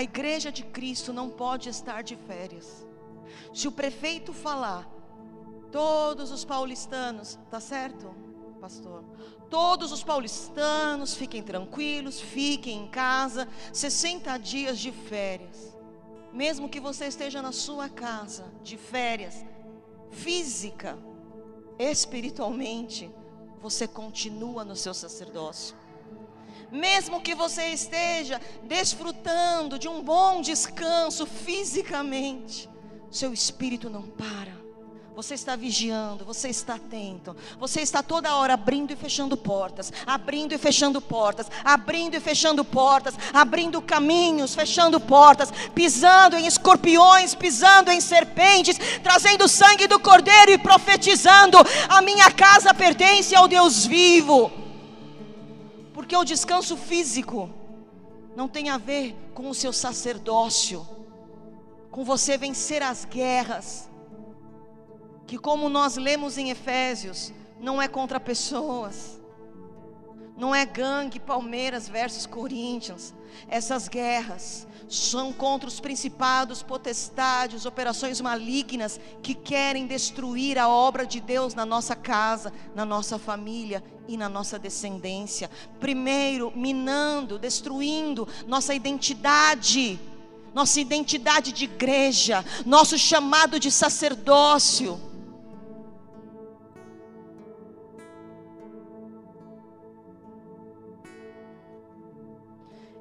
A 0.00 0.02
igreja 0.02 0.50
de 0.50 0.62
Cristo 0.62 1.12
não 1.12 1.28
pode 1.28 1.68
estar 1.68 2.02
de 2.02 2.16
férias. 2.16 2.86
Se 3.52 3.68
o 3.68 3.72
prefeito 3.72 4.32
falar, 4.32 4.90
todos 5.70 6.30
os 6.30 6.42
paulistanos, 6.42 7.38
tá 7.50 7.60
certo, 7.60 8.10
pastor? 8.58 9.04
Todos 9.50 9.92
os 9.92 10.02
paulistanos 10.02 11.14
fiquem 11.14 11.42
tranquilos, 11.42 12.18
fiquem 12.18 12.84
em 12.84 12.88
casa, 12.88 13.46
60 13.74 14.38
dias 14.38 14.78
de 14.78 14.90
férias. 14.90 15.76
Mesmo 16.32 16.66
que 16.66 16.80
você 16.80 17.04
esteja 17.04 17.42
na 17.42 17.52
sua 17.52 17.90
casa 17.90 18.50
de 18.62 18.78
férias, 18.78 19.44
física, 20.10 20.98
espiritualmente, 21.78 23.14
você 23.60 23.86
continua 23.86 24.64
no 24.64 24.74
seu 24.74 24.94
sacerdócio 24.94 25.76
mesmo 26.70 27.20
que 27.20 27.34
você 27.34 27.68
esteja 27.68 28.40
desfrutando 28.64 29.78
de 29.78 29.88
um 29.88 30.02
bom 30.02 30.40
descanso 30.40 31.26
fisicamente, 31.26 32.68
seu 33.10 33.32
espírito 33.32 33.90
não 33.90 34.02
para. 34.02 34.60
Você 35.20 35.34
está 35.34 35.54
vigiando, 35.54 36.24
você 36.24 36.48
está 36.48 36.76
atento, 36.76 37.36
você 37.58 37.80
está 37.82 38.02
toda 38.02 38.36
hora 38.36 38.54
abrindo 38.54 38.92
e 38.92 38.96
fechando 38.96 39.36
portas, 39.36 39.92
abrindo 40.06 40.54
e 40.54 40.58
fechando 40.58 40.98
portas, 40.98 41.50
abrindo 41.62 42.14
e 42.14 42.20
fechando 42.20 42.64
portas, 42.64 43.14
abrindo 43.30 43.82
caminhos, 43.82 44.54
fechando 44.54 44.98
portas, 45.00 45.52
pisando 45.74 46.36
em 46.36 46.46
escorpiões, 46.46 47.34
pisando 47.34 47.90
em 47.90 48.00
serpentes, 48.00 48.78
trazendo 49.02 49.48
sangue 49.48 49.86
do 49.86 50.00
cordeiro 50.00 50.52
e 50.52 50.58
profetizando: 50.58 51.58
a 51.88 52.00
minha 52.00 52.30
casa 52.30 52.72
pertence 52.72 53.34
ao 53.34 53.48
Deus 53.48 53.84
vivo. 53.84 54.59
Porque 56.10 56.22
o 56.22 56.24
descanso 56.24 56.76
físico 56.76 57.48
não 58.34 58.48
tem 58.48 58.68
a 58.68 58.76
ver 58.76 59.14
com 59.32 59.48
o 59.48 59.54
seu 59.54 59.72
sacerdócio, 59.72 60.84
com 61.88 62.04
você 62.04 62.36
vencer 62.36 62.82
as 62.82 63.04
guerras, 63.04 63.88
que 65.24 65.38
como 65.38 65.68
nós 65.68 65.96
lemos 65.96 66.36
em 66.36 66.50
Efésios, 66.50 67.32
não 67.60 67.80
é 67.80 67.86
contra 67.86 68.18
pessoas, 68.18 69.22
não 70.36 70.52
é 70.52 70.66
gangue 70.66 71.20
Palmeiras 71.20 71.88
versus 71.88 72.26
Corinthians, 72.26 73.14
essas 73.46 73.86
guerras 73.86 74.66
são 74.90 75.32
contra 75.32 75.68
os 75.68 75.78
principados, 75.78 76.62
potestades, 76.62 77.64
operações 77.64 78.20
malignas 78.20 79.00
que 79.22 79.34
querem 79.34 79.86
destruir 79.86 80.58
a 80.58 80.68
obra 80.68 81.06
de 81.06 81.20
Deus 81.20 81.54
na 81.54 81.64
nossa 81.64 81.94
casa, 81.94 82.52
na 82.74 82.84
nossa 82.84 83.18
família 83.18 83.84
e 84.08 84.16
na 84.16 84.28
nossa 84.28 84.58
descendência. 84.58 85.48
Primeiro, 85.78 86.52
minando, 86.56 87.38
destruindo 87.38 88.26
nossa 88.48 88.74
identidade, 88.74 89.98
nossa 90.52 90.80
identidade 90.80 91.52
de 91.52 91.64
igreja, 91.64 92.44
nosso 92.66 92.98
chamado 92.98 93.60
de 93.60 93.70
sacerdócio. 93.70 95.09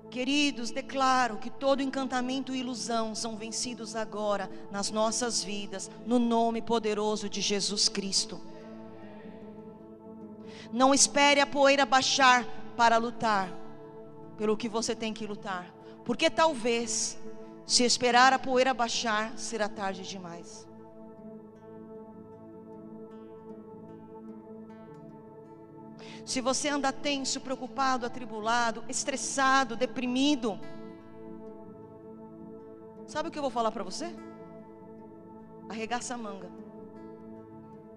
Queridos, 0.09 0.71
declaro 0.71 1.37
que 1.37 1.49
todo 1.51 1.83
encantamento 1.83 2.53
e 2.53 2.59
ilusão 2.59 3.13
são 3.13 3.35
vencidos 3.35 3.95
agora 3.95 4.49
nas 4.71 4.89
nossas 4.89 5.43
vidas, 5.43 5.89
no 6.05 6.17
nome 6.17 6.61
poderoso 6.61 7.29
de 7.29 7.41
Jesus 7.41 7.87
Cristo. 7.87 8.41
Não 10.71 10.93
espere 10.93 11.39
a 11.39 11.47
poeira 11.47 11.85
baixar 11.85 12.45
para 12.75 12.97
lutar 12.97 13.51
pelo 14.37 14.57
que 14.57 14.69
você 14.69 14.95
tem 14.95 15.13
que 15.13 15.27
lutar, 15.27 15.73
porque 16.05 16.29
talvez, 16.29 17.17
se 17.65 17.83
esperar 17.83 18.33
a 18.33 18.39
poeira 18.39 18.73
baixar, 18.73 19.37
será 19.37 19.67
tarde 19.69 20.01
demais. 20.03 20.68
Se 26.25 26.41
você 26.41 26.69
anda 26.69 26.91
tenso, 26.91 27.41
preocupado, 27.41 28.05
atribulado, 28.05 28.83
estressado, 28.87 29.75
deprimido, 29.75 30.59
sabe 33.07 33.29
o 33.29 33.31
que 33.31 33.37
eu 33.37 33.43
vou 33.43 33.51
falar 33.51 33.71
para 33.71 33.83
você? 33.83 34.13
Arregaça 35.67 36.13
a 36.13 36.17
manga. 36.17 36.49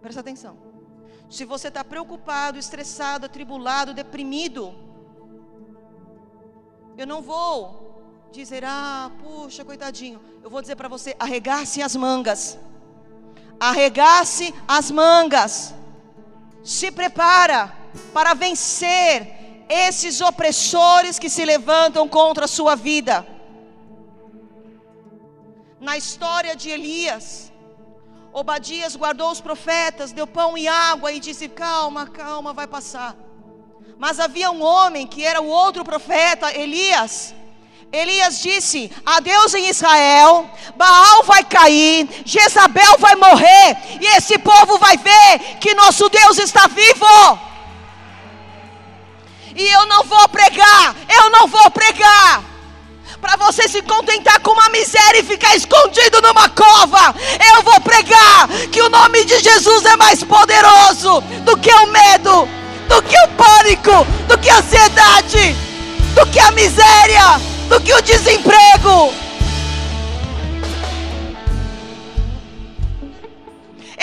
Presta 0.00 0.20
atenção. 0.20 0.56
Se 1.28 1.44
você 1.44 1.68
está 1.68 1.82
preocupado, 1.84 2.58
estressado, 2.58 3.26
atribulado, 3.26 3.94
deprimido, 3.94 4.74
eu 6.96 7.06
não 7.06 7.22
vou 7.22 8.28
dizer, 8.30 8.64
ah, 8.64 9.10
puxa, 9.22 9.64
coitadinho. 9.64 10.20
Eu 10.42 10.50
vou 10.50 10.60
dizer 10.60 10.76
para 10.76 10.88
você: 10.88 11.14
arregace 11.18 11.82
as 11.82 11.94
mangas. 11.96 12.58
Arregace 13.58 14.54
as 14.66 14.90
mangas. 14.90 15.74
Se 16.64 16.90
prepara 16.90 17.81
para 18.12 18.34
vencer 18.34 19.42
esses 19.68 20.20
opressores 20.20 21.18
que 21.18 21.28
se 21.28 21.44
levantam 21.44 22.08
contra 22.08 22.44
a 22.44 22.48
sua 22.48 22.74
vida. 22.74 23.26
Na 25.80 25.96
história 25.96 26.54
de 26.54 26.68
Elias, 26.70 27.52
Obadias 28.32 28.96
guardou 28.96 29.30
os 29.30 29.40
profetas, 29.40 30.12
deu 30.12 30.26
pão 30.26 30.56
e 30.56 30.68
água 30.68 31.12
e 31.12 31.20
disse: 31.20 31.48
Calma, 31.48 32.06
calma, 32.06 32.52
vai 32.52 32.66
passar. 32.66 33.16
Mas 33.98 34.20
havia 34.20 34.50
um 34.50 34.62
homem 34.62 35.06
que 35.06 35.24
era 35.24 35.40
o 35.40 35.48
outro 35.48 35.84
profeta, 35.84 36.52
Elias. 36.56 37.34
Elias 37.92 38.40
disse: 38.40 38.90
A 39.04 39.20
Deus 39.20 39.54
em 39.54 39.68
Israel, 39.68 40.50
Baal 40.76 41.24
vai 41.24 41.44
cair, 41.44 42.08
Jezabel 42.24 42.96
vai 42.98 43.16
morrer, 43.16 43.76
e 44.00 44.06
esse 44.16 44.38
povo 44.38 44.78
vai 44.78 44.96
ver 44.96 45.58
que 45.60 45.74
nosso 45.74 46.08
Deus 46.08 46.38
está 46.38 46.66
vivo 46.68 47.51
e 49.56 49.68
eu 49.68 49.86
não 49.86 50.04
vou 50.04 50.28
pregar, 50.28 50.94
eu 51.08 51.30
não 51.30 51.46
vou 51.46 51.70
pregar, 51.70 52.42
para 53.20 53.36
você 53.36 53.68
se 53.68 53.80
contentar 53.82 54.40
com 54.40 54.50
uma 54.50 54.68
miséria 54.70 55.20
e 55.20 55.22
ficar 55.22 55.54
escondido 55.54 56.20
numa 56.20 56.48
cova. 56.48 57.14
Eu 57.54 57.62
vou 57.62 57.80
pregar 57.80 58.48
que 58.72 58.82
o 58.82 58.88
nome 58.88 59.24
de 59.24 59.38
Jesus 59.38 59.84
é 59.84 59.96
mais 59.96 60.24
poderoso 60.24 61.20
do 61.44 61.56
que 61.56 61.72
o 61.72 61.86
medo, 61.86 62.48
do 62.88 63.00
que 63.02 63.16
o 63.16 63.28
pânico, 63.28 64.04
do 64.26 64.36
que 64.38 64.50
a 64.50 64.58
ansiedade, 64.58 65.56
do 66.16 66.26
que 66.26 66.40
a 66.40 66.50
miséria, 66.50 67.40
do 67.68 67.80
que 67.80 67.94
o 67.94 68.02
desemprego. 68.02 69.21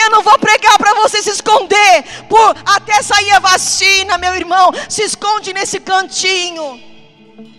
Eu 0.02 0.10
não 0.10 0.24
vou 0.24 0.38
pregar 0.40 0.78
para 0.78 0.94
você 0.94 1.22
se 1.22 1.30
esconder 1.30 2.04
por 2.30 2.56
até 2.66 3.02
sair 3.02 3.32
a 3.32 3.40
vacina, 3.40 4.18
meu 4.18 4.34
irmão. 4.36 4.72
Se 4.88 5.04
esconde 5.04 5.54
nesse 5.54 5.80
cantinho. 5.80 6.82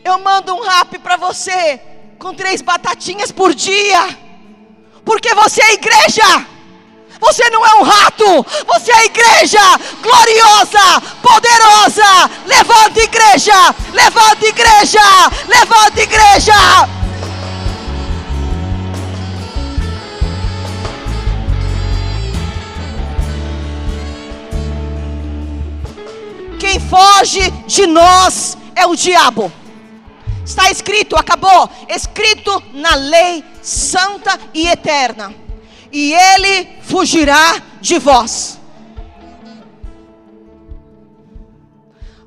Eu 0.04 0.18
mando 0.18 0.54
um 0.54 0.62
rap 0.62 0.98
para 0.98 1.16
você 1.16 1.80
com 2.18 2.34
três 2.34 2.62
batatinhas 2.62 3.30
por 3.30 3.54
dia. 3.54 4.18
Porque 5.04 5.34
você 5.34 5.62
é 5.62 5.74
igreja. 5.74 6.46
Você 7.20 7.50
não 7.50 7.66
é 7.66 7.74
um 7.74 7.82
rato, 7.82 8.46
você 8.66 8.90
é 8.92 9.04
igreja 9.04 9.60
gloriosa, 10.00 11.02
poderosa. 11.20 12.30
Levanta 12.46 13.00
igreja, 13.00 13.74
levanta 13.92 14.46
igreja, 14.46 15.02
levanta 15.46 16.00
igreja. 16.00 16.99
Quem 26.70 26.78
foge 26.78 27.50
de 27.66 27.84
nós 27.84 28.56
é 28.76 28.86
o 28.86 28.94
diabo. 28.94 29.50
Está 30.46 30.70
escrito, 30.70 31.16
acabou, 31.16 31.68
escrito 31.88 32.62
na 32.72 32.94
lei 32.94 33.44
santa 33.60 34.38
e 34.54 34.68
eterna. 34.68 35.34
E 35.90 36.14
ele 36.14 36.78
fugirá 36.82 37.60
de 37.80 37.98
vós. 37.98 38.60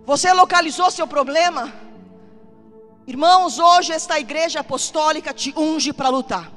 Você 0.06 0.34
localizou 0.34 0.92
seu 0.92 1.08
problema? 1.08 1.74
Irmãos, 3.08 3.58
hoje 3.60 3.94
esta 3.94 4.20
igreja 4.20 4.60
apostólica 4.60 5.34
te 5.34 5.54
unge 5.56 5.94
para 5.94 6.10
lutar. 6.10 6.52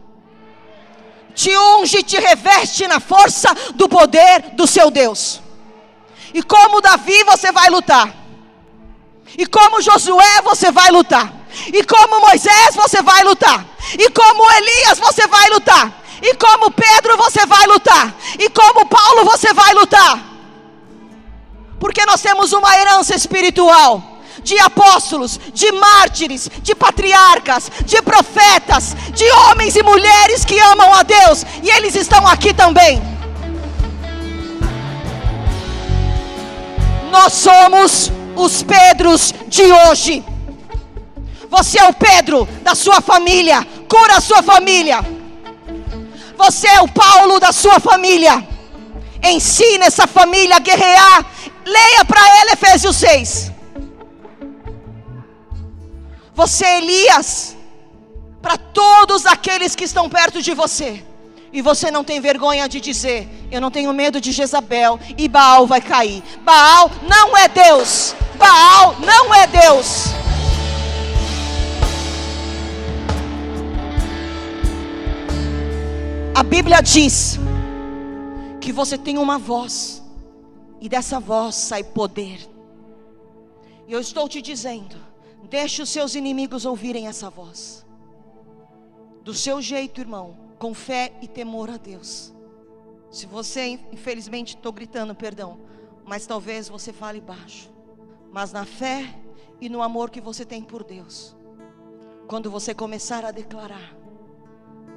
Te 1.36 1.56
unge, 1.56 2.02
te 2.02 2.18
reveste 2.18 2.88
na 2.88 2.98
força 2.98 3.54
do 3.76 3.88
poder 3.88 4.54
do 4.54 4.66
seu 4.66 4.90
Deus. 4.90 5.45
E 6.32 6.42
como 6.42 6.80
Davi 6.80 7.22
você 7.24 7.52
vai 7.52 7.68
lutar. 7.70 8.12
E 9.38 9.46
como 9.46 9.80
Josué 9.80 10.42
você 10.42 10.70
vai 10.70 10.90
lutar. 10.90 11.32
E 11.72 11.82
como 11.84 12.20
Moisés 12.20 12.74
você 12.74 13.02
vai 13.02 13.22
lutar. 13.24 13.64
E 13.98 14.10
como 14.10 14.50
Elias 14.52 14.98
você 14.98 15.26
vai 15.26 15.48
lutar. 15.50 15.92
E 16.22 16.34
como 16.34 16.70
Pedro 16.70 17.16
você 17.16 17.44
vai 17.46 17.66
lutar. 17.66 18.14
E 18.38 18.48
como 18.50 18.86
Paulo 18.86 19.24
você 19.24 19.52
vai 19.52 19.74
lutar. 19.74 20.20
Porque 21.78 22.04
nós 22.06 22.22
temos 22.22 22.52
uma 22.52 22.76
herança 22.76 23.14
espiritual 23.14 24.16
de 24.42 24.58
apóstolos, 24.60 25.40
de 25.52 25.72
mártires, 25.72 26.48
de 26.62 26.74
patriarcas, 26.74 27.70
de 27.84 28.00
profetas, 28.00 28.96
de 29.12 29.28
homens 29.32 29.74
e 29.74 29.82
mulheres 29.82 30.44
que 30.44 30.58
amam 30.60 30.94
a 30.94 31.02
Deus, 31.02 31.44
e 31.62 31.70
eles 31.70 31.96
estão 31.96 32.24
aqui 32.28 32.54
também. 32.54 33.15
Nós 37.10 37.32
somos 37.32 38.10
os 38.34 38.62
Pedros 38.62 39.32
de 39.48 39.62
hoje. 39.62 40.24
Você 41.48 41.78
é 41.78 41.88
o 41.88 41.94
Pedro 41.94 42.46
da 42.62 42.74
sua 42.74 43.00
família. 43.00 43.66
Cura 43.88 44.16
a 44.16 44.20
sua 44.20 44.42
família. 44.42 44.98
Você 46.36 46.66
é 46.68 46.80
o 46.80 46.88
Paulo 46.88 47.38
da 47.40 47.52
sua 47.52 47.78
família. 47.80 48.46
Ensina 49.22 49.86
essa 49.86 50.06
família 50.06 50.56
a 50.56 50.60
guerrear. 50.60 51.24
Leia 51.64 52.04
para 52.04 52.20
ela 52.40 52.52
Efésios 52.52 52.96
6. 52.96 53.52
Você 56.34 56.64
é 56.64 56.78
Elias 56.78 57.56
para 58.42 58.58
todos 58.58 59.24
aqueles 59.24 59.74
que 59.74 59.84
estão 59.84 60.08
perto 60.08 60.42
de 60.42 60.52
você. 60.52 61.05
E 61.56 61.62
você 61.62 61.90
não 61.90 62.04
tem 62.04 62.20
vergonha 62.20 62.68
de 62.68 62.78
dizer: 62.78 63.26
Eu 63.50 63.62
não 63.62 63.70
tenho 63.70 63.90
medo 63.90 64.20
de 64.20 64.30
Jezabel 64.30 65.00
e 65.16 65.26
Baal 65.26 65.66
vai 65.66 65.80
cair. 65.80 66.22
Baal 66.42 66.90
não 67.08 67.34
é 67.34 67.48
Deus. 67.48 68.14
Baal 68.36 68.94
não 69.00 69.34
é 69.34 69.46
Deus. 69.46 70.08
A 76.34 76.42
Bíblia 76.42 76.82
diz 76.82 77.38
que 78.60 78.70
você 78.70 78.98
tem 78.98 79.16
uma 79.16 79.38
voz, 79.38 80.02
e 80.78 80.90
dessa 80.90 81.18
voz 81.18 81.54
sai 81.54 81.82
poder. 81.82 82.46
E 83.88 83.94
eu 83.94 84.00
estou 84.00 84.28
te 84.28 84.42
dizendo: 84.42 84.96
deixe 85.48 85.80
os 85.80 85.88
seus 85.88 86.14
inimigos 86.14 86.66
ouvirem 86.66 87.06
essa 87.06 87.30
voz, 87.30 87.82
do 89.24 89.32
seu 89.32 89.62
jeito, 89.62 90.02
irmão, 90.02 90.45
com 90.58 90.74
fé 90.74 91.12
e 91.20 91.28
temor 91.28 91.70
a 91.70 91.76
Deus. 91.76 92.34
Se 93.10 93.26
você, 93.26 93.78
infelizmente, 93.92 94.56
estou 94.56 94.72
gritando, 94.72 95.14
perdão, 95.14 95.60
mas 96.04 96.26
talvez 96.26 96.68
você 96.68 96.92
fale 96.92 97.20
baixo, 97.20 97.70
mas 98.30 98.52
na 98.52 98.64
fé 98.64 99.14
e 99.60 99.68
no 99.68 99.82
amor 99.82 100.10
que 100.10 100.20
você 100.20 100.44
tem 100.44 100.62
por 100.62 100.84
Deus, 100.84 101.36
quando 102.26 102.50
você 102.50 102.74
começar 102.74 103.24
a 103.24 103.30
declarar, 103.30 103.96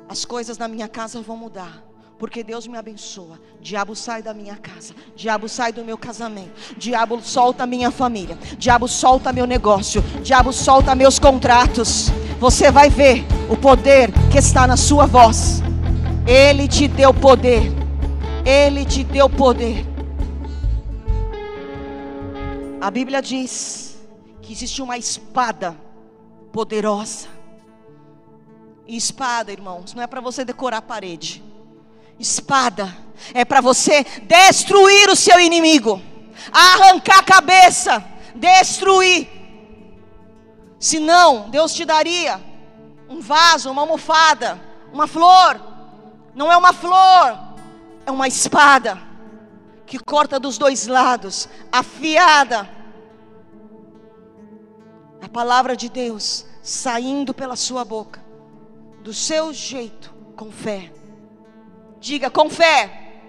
as 0.07 0.25
coisas 0.25 0.57
na 0.57 0.67
minha 0.67 0.87
casa 0.87 1.21
vão 1.21 1.37
mudar. 1.37 1.85
Porque 2.17 2.43
Deus 2.43 2.67
me 2.67 2.77
abençoa. 2.77 3.39
Diabo 3.61 3.95
sai 3.95 4.21
da 4.21 4.33
minha 4.33 4.57
casa. 4.57 4.93
Diabo 5.15 5.47
sai 5.47 5.71
do 5.71 5.85
meu 5.85 5.97
casamento. 5.97 6.75
Diabo 6.75 7.21
solta 7.21 7.65
minha 7.65 7.89
família. 7.91 8.37
Diabo 8.57 8.89
solta 8.89 9.31
meu 9.31 9.47
negócio. 9.47 10.01
Diabo 10.21 10.51
solta 10.51 10.93
meus 10.93 11.17
contratos. 11.17 12.09
Você 12.39 12.71
vai 12.71 12.89
ver 12.89 13.25
o 13.49 13.57
poder 13.57 14.11
que 14.31 14.37
está 14.37 14.65
na 14.65 14.77
sua 14.77 15.05
voz. 15.05 15.61
Ele 16.25 16.67
te 16.67 16.87
deu 16.87 17.13
poder. 17.13 17.63
Ele 18.45 18.85
te 18.85 19.03
deu 19.03 19.29
poder. 19.29 19.85
A 22.79 22.89
Bíblia 22.89 23.21
diz 23.21 23.97
que 24.41 24.53
existe 24.53 24.81
uma 24.81 24.97
espada 24.97 25.75
poderosa 26.53 27.27
e 28.87 28.95
espada, 28.95 29.51
irmãos, 29.51 29.93
não 29.93 30.01
é 30.01 30.07
para 30.07 30.21
você 30.21 30.45
decorar 30.45 30.77
a 30.77 30.81
parede. 30.81 31.43
Espada 32.17 32.95
é 33.33 33.43
para 33.43 33.61
você 33.61 34.03
destruir 34.23 35.09
o 35.09 35.15
seu 35.15 35.39
inimigo, 35.39 36.01
arrancar 36.51 37.19
a 37.19 37.23
cabeça, 37.23 38.03
destruir. 38.33 39.38
Senão, 40.79 41.49
Deus 41.49 41.73
te 41.73 41.83
daria 41.83 42.39
um 43.09 43.19
vaso, 43.19 43.69
uma 43.69 43.81
almofada, 43.81 44.59
uma 44.93 45.07
flor. 45.07 45.59
Não 46.33 46.51
é 46.51 46.55
uma 46.55 46.71
flor, 46.71 47.37
é 48.05 48.11
uma 48.11 48.27
espada 48.27 48.97
que 49.85 49.99
corta 49.99 50.39
dos 50.39 50.57
dois 50.57 50.87
lados, 50.87 51.49
afiada. 51.71 52.69
A 55.21 55.27
palavra 55.27 55.75
de 55.75 55.89
Deus 55.89 56.45
saindo 56.61 57.33
pela 57.33 57.55
sua 57.55 57.83
boca 57.83 58.23
do 59.01 59.13
seu 59.13 59.51
jeito, 59.53 60.13
com 60.35 60.51
fé. 60.51 60.93
Diga 61.99 62.29
com 62.29 62.49
fé, 62.49 63.21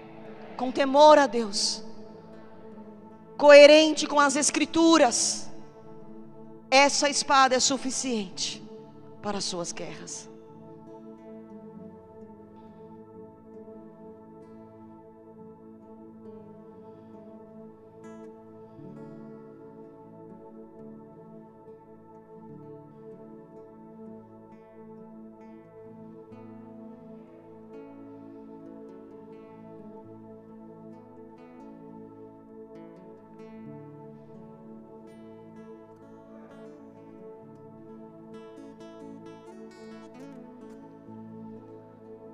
com 0.55 0.71
temor 0.71 1.17
a 1.17 1.27
Deus, 1.27 1.83
coerente 3.37 4.07
com 4.07 4.19
as 4.19 4.35
Escrituras. 4.35 5.50
Essa 6.73 7.09
espada 7.09 7.53
é 7.53 7.59
suficiente 7.59 8.63
para 9.21 9.39
as 9.39 9.43
suas 9.43 9.73
guerras. 9.73 10.30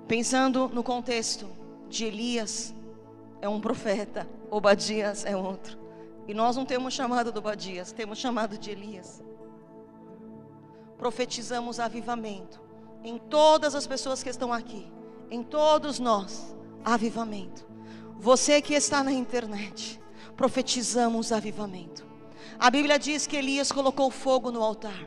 Pensando 0.08 0.68
no 0.70 0.82
contexto 0.82 1.46
de 1.88 2.06
Elias, 2.06 2.74
é 3.42 3.48
um 3.48 3.60
profeta, 3.60 4.26
Obadias 4.50 5.26
é 5.26 5.36
outro. 5.36 5.78
E 6.26 6.32
nós 6.32 6.56
não 6.56 6.64
temos 6.64 6.94
chamado 6.94 7.30
de 7.30 7.38
Obadias, 7.38 7.92
temos 7.92 8.18
chamado 8.18 8.56
de 8.58 8.70
Elias. 8.70 9.22
profetizamos 10.96 11.78
avivamento 11.78 12.60
em 13.04 13.18
todas 13.18 13.74
as 13.74 13.86
pessoas 13.86 14.22
que 14.22 14.28
estão 14.28 14.52
aqui, 14.52 14.90
em 15.30 15.44
todos 15.44 16.00
nós, 16.00 16.56
avivamento. 16.84 17.64
Você 18.18 18.60
que 18.60 18.74
está 18.74 19.04
na 19.04 19.12
internet, 19.12 20.00
profetizamos 20.36 21.30
avivamento. 21.30 22.04
A 22.58 22.68
Bíblia 22.70 22.98
diz 22.98 23.26
que 23.26 23.36
Elias 23.36 23.70
colocou 23.70 24.10
fogo 24.10 24.50
no 24.50 24.62
altar. 24.62 25.06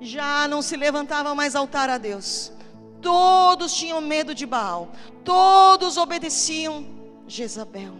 Já 0.00 0.46
não 0.46 0.62
se 0.62 0.76
levantava 0.76 1.34
mais 1.34 1.56
altar 1.56 1.90
a 1.90 1.98
Deus. 1.98 2.52
Todos 3.02 3.74
tinham 3.74 4.00
medo 4.00 4.34
de 4.34 4.46
Baal. 4.46 4.90
Todos 5.24 5.96
obedeciam 5.96 6.86
Jezabel. 7.26 7.92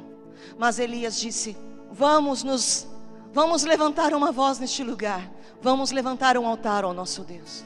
Mas 0.56 0.78
Elias 0.78 1.20
disse: 1.20 1.56
"Vamos 1.90 2.44
nos 2.44 2.86
vamos 3.32 3.64
levantar 3.64 4.14
uma 4.14 4.30
voz 4.30 4.58
neste 4.58 4.82
lugar. 4.84 5.30
Vamos 5.60 5.90
levantar 5.90 6.38
um 6.38 6.46
altar 6.46 6.84
ao 6.84 6.94
nosso 6.94 7.22
Deus." 7.22 7.64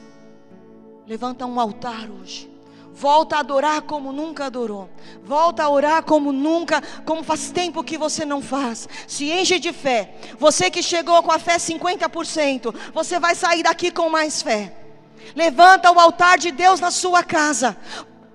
Levanta 1.05 1.45
um 1.45 1.59
altar 1.59 2.09
hoje. 2.09 2.51
Volta 2.93 3.35
a 3.35 3.39
adorar 3.41 3.83
como 3.83 4.11
nunca 4.11 4.45
adorou. 4.45 4.89
Volta 5.23 5.63
a 5.63 5.69
orar 5.69 6.03
como 6.03 6.31
nunca, 6.31 6.81
como 7.05 7.23
faz 7.23 7.51
tempo 7.51 7.83
que 7.83 7.95
você 7.95 8.25
não 8.25 8.41
faz. 8.41 8.89
Se 9.07 9.31
enche 9.31 9.59
de 9.59 9.71
fé. 9.71 10.15
Você 10.39 10.71
que 10.71 10.81
chegou 10.81 11.21
com 11.21 11.31
a 11.31 11.37
fé 11.37 11.57
50%, 11.59 12.73
você 12.91 13.19
vai 13.19 13.35
sair 13.35 13.61
daqui 13.61 13.91
com 13.91 14.09
mais 14.09 14.41
fé. 14.41 14.86
Levanta 15.35 15.91
o 15.91 15.99
altar 15.99 16.37
de 16.37 16.51
Deus 16.51 16.79
na 16.79 16.91
sua 16.91 17.23
casa. 17.23 17.77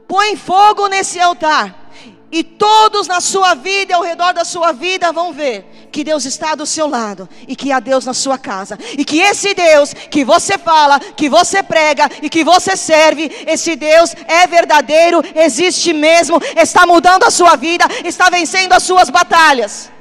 Põe 0.06 0.36
fogo 0.36 0.88
nesse 0.88 1.18
altar. 1.20 1.82
E 2.30 2.42
todos 2.42 3.06
na 3.06 3.20
sua 3.20 3.54
vida 3.54 3.94
ao 3.94 4.02
redor 4.02 4.32
da 4.32 4.42
sua 4.42 4.72
vida 4.72 5.12
vão 5.12 5.34
ver 5.34 5.88
que 5.92 6.02
Deus 6.02 6.24
está 6.24 6.54
do 6.54 6.64
seu 6.64 6.88
lado 6.88 7.28
e 7.46 7.54
que 7.54 7.70
há 7.70 7.78
Deus 7.78 8.06
na 8.06 8.14
sua 8.14 8.38
casa. 8.38 8.78
E 8.96 9.04
que 9.04 9.20
esse 9.20 9.52
Deus 9.52 9.92
que 9.92 10.24
você 10.24 10.56
fala, 10.56 10.98
que 10.98 11.28
você 11.28 11.62
prega 11.62 12.08
e 12.22 12.30
que 12.30 12.42
você 12.42 12.74
serve, 12.74 13.30
esse 13.46 13.76
Deus 13.76 14.14
é 14.26 14.46
verdadeiro, 14.46 15.22
existe 15.34 15.92
mesmo, 15.92 16.40
está 16.56 16.86
mudando 16.86 17.24
a 17.24 17.30
sua 17.30 17.54
vida, 17.54 17.84
está 18.02 18.30
vencendo 18.30 18.72
as 18.72 18.82
suas 18.82 19.10
batalhas. 19.10 19.92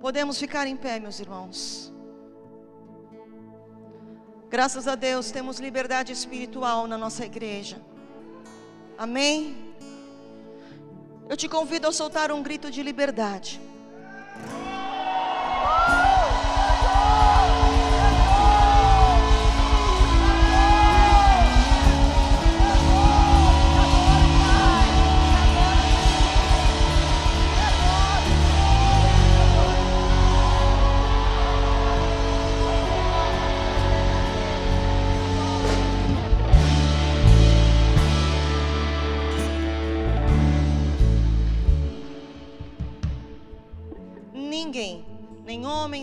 Podemos 0.00 0.38
ficar 0.38 0.66
em 0.66 0.76
pé, 0.76 0.98
meus 0.98 1.20
irmãos. 1.20 1.92
Graças 4.48 4.88
a 4.88 4.94
Deus 4.94 5.30
temos 5.30 5.60
liberdade 5.60 6.10
espiritual 6.10 6.86
na 6.86 6.96
nossa 6.96 7.24
igreja. 7.24 7.80
Amém? 8.96 9.74
Eu 11.28 11.36
te 11.36 11.48
convido 11.48 11.86
a 11.86 11.92
soltar 11.92 12.32
um 12.32 12.42
grito 12.42 12.70
de 12.70 12.82
liberdade. 12.82 13.60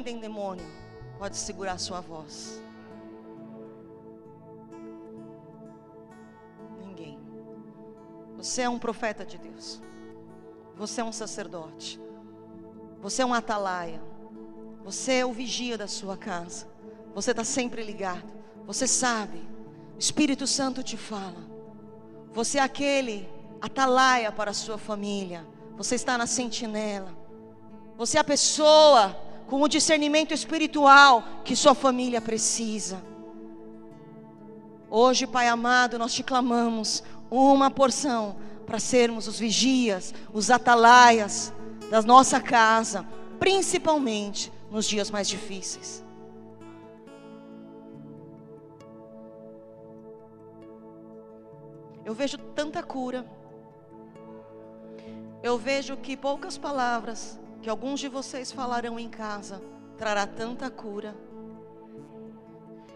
Nem 0.01 0.19
demônio, 0.19 0.65
pode 1.17 1.37
segurar 1.37 1.77
sua 1.77 2.01
voz. 2.01 2.61
Ninguém. 6.79 7.19
Você 8.37 8.61
é 8.61 8.69
um 8.69 8.79
profeta 8.79 9.25
de 9.25 9.37
Deus. 9.37 9.81
Você 10.75 11.01
é 11.01 11.03
um 11.03 11.11
sacerdote. 11.11 11.99
Você 13.01 13.21
é 13.21 13.25
um 13.25 13.33
atalaia. 13.33 14.01
Você 14.83 15.13
é 15.13 15.25
o 15.25 15.33
vigia 15.33 15.77
da 15.77 15.87
sua 15.87 16.15
casa. 16.15 16.67
Você 17.13 17.31
está 17.31 17.43
sempre 17.43 17.83
ligado. 17.83 18.31
Você 18.65 18.87
sabe. 18.87 19.39
O 19.95 19.99
Espírito 19.99 20.45
Santo 20.45 20.83
te 20.83 20.95
fala. 20.95 21.45
Você 22.31 22.59
é 22.59 22.61
aquele 22.61 23.27
atalaia 23.59 24.31
para 24.31 24.51
a 24.51 24.53
sua 24.53 24.77
família. 24.77 25.45
Você 25.75 25.95
está 25.95 26.17
na 26.17 26.27
sentinela. 26.27 27.11
Você 27.97 28.17
é 28.17 28.21
a 28.21 28.23
pessoa 28.23 29.26
com 29.47 29.61
o 29.61 29.67
discernimento 29.67 30.33
espiritual 30.33 31.23
que 31.43 31.55
sua 31.55 31.73
família 31.73 32.21
precisa. 32.21 33.01
Hoje, 34.89 35.25
Pai 35.25 35.47
amado, 35.47 35.97
nós 35.97 36.13
te 36.13 36.21
clamamos 36.21 37.03
uma 37.31 37.71
porção 37.71 38.37
para 38.65 38.79
sermos 38.79 39.27
os 39.27 39.39
vigias, 39.39 40.13
os 40.33 40.51
atalaias 40.51 41.53
da 41.89 42.01
nossa 42.01 42.39
casa, 42.39 43.05
principalmente 43.39 44.51
nos 44.69 44.85
dias 44.85 45.09
mais 45.09 45.27
difíceis. 45.27 46.03
Eu 52.03 52.13
vejo 52.13 52.37
tanta 52.37 52.81
cura. 52.83 53.25
Eu 55.43 55.57
vejo 55.57 55.95
que 55.97 56.15
poucas 56.15 56.57
palavras 56.57 57.39
que 57.61 57.69
alguns 57.69 57.99
de 57.99 58.07
vocês 58.07 58.51
falarão 58.51 58.99
em 58.99 59.09
casa 59.09 59.61
trará 59.97 60.27
tanta 60.27 60.69
cura. 60.69 61.15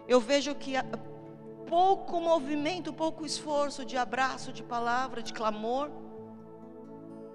Eu 0.07 0.19
vejo 0.19 0.53
que 0.55 0.73
pouco 1.67 2.19
movimento, 2.19 2.93
pouco 2.93 3.25
esforço 3.25 3.83
de 3.85 3.97
abraço, 3.97 4.51
de 4.51 4.63
palavra, 4.63 5.23
de 5.23 5.33
clamor. 5.33 5.89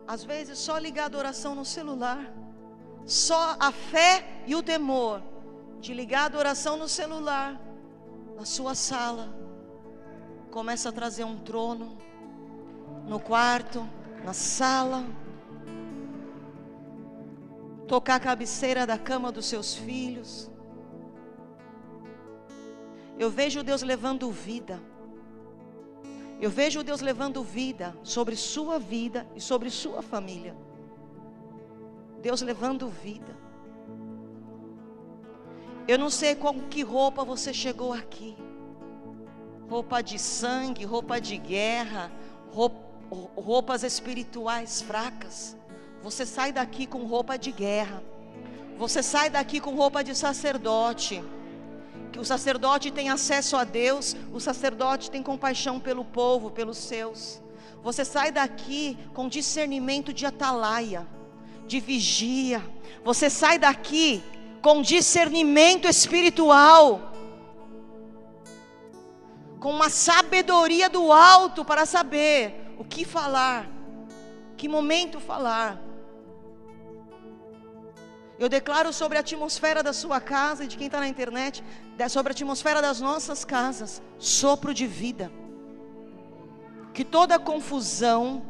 Às 0.07 0.23
vezes 0.25 0.59
só 0.59 0.79
ligar 0.79 1.13
a 1.13 1.19
oração 1.19 1.55
no 1.55 1.65
celular. 1.65 2.33
Só 3.05 3.57
a 3.59 3.73
fé 3.73 4.43
e 4.47 4.55
o 4.55 4.63
temor 4.63 5.23
de 5.81 5.95
ligar 5.95 6.35
a 6.35 6.39
oração 6.39 6.77
no 6.77 6.89
celular, 6.89 7.61
na 8.37 8.45
sua 8.45 8.75
sala. 8.75 9.35
Começa 10.51 10.89
a 10.89 10.93
trazer 10.93 11.25
um 11.25 11.39
trono 11.39 11.97
no 13.07 13.21
quarto, 13.21 13.89
na 14.25 14.33
sala 14.33 15.05
tocar 17.87 18.17
a 18.17 18.21
cabeceira 18.21 18.87
da 18.87 18.99
cama 18.99 19.31
dos 19.31 19.47
seus 19.47 19.75
filhos. 19.75 20.51
Eu 23.19 23.31
vejo 23.31 23.63
Deus 23.63 23.83
levando 23.83 24.31
vida. 24.31 24.81
Eu 26.41 26.51
vejo 26.51 26.83
Deus 26.83 27.01
levando 27.01 27.43
vida 27.43 27.97
sobre 28.03 28.37
sua 28.37 28.79
vida 28.79 29.27
e 29.35 29.41
sobre 29.41 29.71
sua 29.71 30.03
família. 30.03 30.55
Deus 32.21 32.43
levando 32.43 32.89
vida. 32.89 33.35
Eu 35.89 35.99
não 35.99 36.11
sei 36.11 36.35
com 36.35 36.61
que 36.69 36.83
roupa 36.83 37.25
você 37.25 37.55
chegou 37.55 37.93
aqui. 37.93 38.37
Roupa 39.71 40.03
de 40.03 40.19
sangue, 40.19 40.85
roupa 40.85 41.21
de 41.21 41.37
guerra, 41.39 42.11
roupas 43.37 43.83
espirituais 43.83 44.83
fracas. 44.83 45.57
Você 46.07 46.25
sai 46.25 46.53
daqui 46.53 46.87
com 46.87 47.03
roupa 47.05 47.37
de 47.37 47.51
guerra. 47.51 48.01
Você 48.79 49.03
sai 49.03 49.29
daqui 49.29 49.59
com 49.59 49.75
roupa 49.75 50.05
de 50.05 50.15
sacerdote. 50.15 51.21
Que 52.13 52.21
o 52.21 52.25
sacerdote 52.25 52.93
tem 52.93 53.11
acesso 53.11 53.57
a 53.57 53.65
Deus, 53.65 54.15
o 54.33 54.39
sacerdote 54.39 55.11
tem 55.11 55.21
compaixão 55.21 55.81
pelo 55.81 56.05
povo, 56.05 56.53
pelos 56.53 56.79
seus. 56.79 57.43
Você 57.83 58.05
sai 58.05 58.31
daqui 58.31 58.97
com 59.13 59.29
discernimento 59.29 60.13
de 60.13 60.25
atalaia, 60.25 61.05
de 61.67 61.81
vigia. 61.81 62.63
Você 63.05 63.29
sai 63.29 63.59
daqui 63.59 64.23
com 64.63 64.83
discernimento 64.83 65.89
espiritual, 65.89 67.15
com 69.59 69.73
uma 69.73 69.91
sabedoria 69.91 70.89
do 70.89 71.11
alto 71.11 71.65
para 71.65 71.85
saber 71.85 72.73
o 72.79 72.85
que 72.85 73.05
falar, 73.05 73.69
que 74.57 74.69
momento 74.69 75.19
falar. 75.19 75.86
Eu 78.39 78.49
declaro 78.49 78.93
sobre 78.93 79.17
a 79.17 79.21
atmosfera 79.21 79.83
da 79.83 79.93
sua 79.93 80.21
casa 80.21 80.65
e 80.65 80.69
de 80.69 80.77
quem 80.77 80.87
está 80.87 81.01
na 81.01 81.09
internet, 81.09 81.65
sobre 82.11 82.33
a 82.33 82.35
atmosfera 82.35 82.83
das 82.83 83.01
nossas 83.01 83.45
casas, 83.45 84.03
sopro 84.19 84.75
de 84.75 84.87
vida. 84.87 85.33
Que 86.93 87.05
toda 87.05 87.39
confusão, 87.39 88.43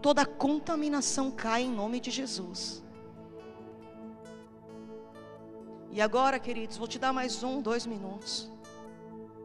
toda 0.00 0.24
contaminação 0.24 1.30
caia 1.30 1.64
em 1.64 1.70
nome 1.70 2.00
de 2.00 2.10
Jesus. 2.10 2.82
E 5.90 6.00
agora, 6.00 6.38
queridos, 6.38 6.76
vou 6.76 6.88
te 6.88 6.98
dar 6.98 7.12
mais 7.12 7.42
um, 7.42 7.60
dois 7.60 7.86
minutos, 7.86 8.50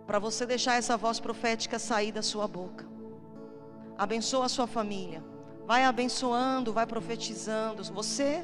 para 0.07 0.19
você 0.19 0.45
deixar 0.45 0.75
essa 0.75 0.97
voz 0.97 1.19
profética 1.19 1.77
sair 1.79 2.11
da 2.11 2.21
sua 2.21 2.47
boca. 2.47 2.85
Abençoa 3.97 4.45
a 4.45 4.49
sua 4.49 4.67
família, 4.67 5.23
Vai 5.71 5.85
abençoando, 5.85 6.73
vai 6.73 6.85
profetizando, 6.85 7.83
você 7.83 8.43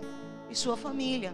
e 0.49 0.55
sua 0.55 0.77
família. 0.77 1.33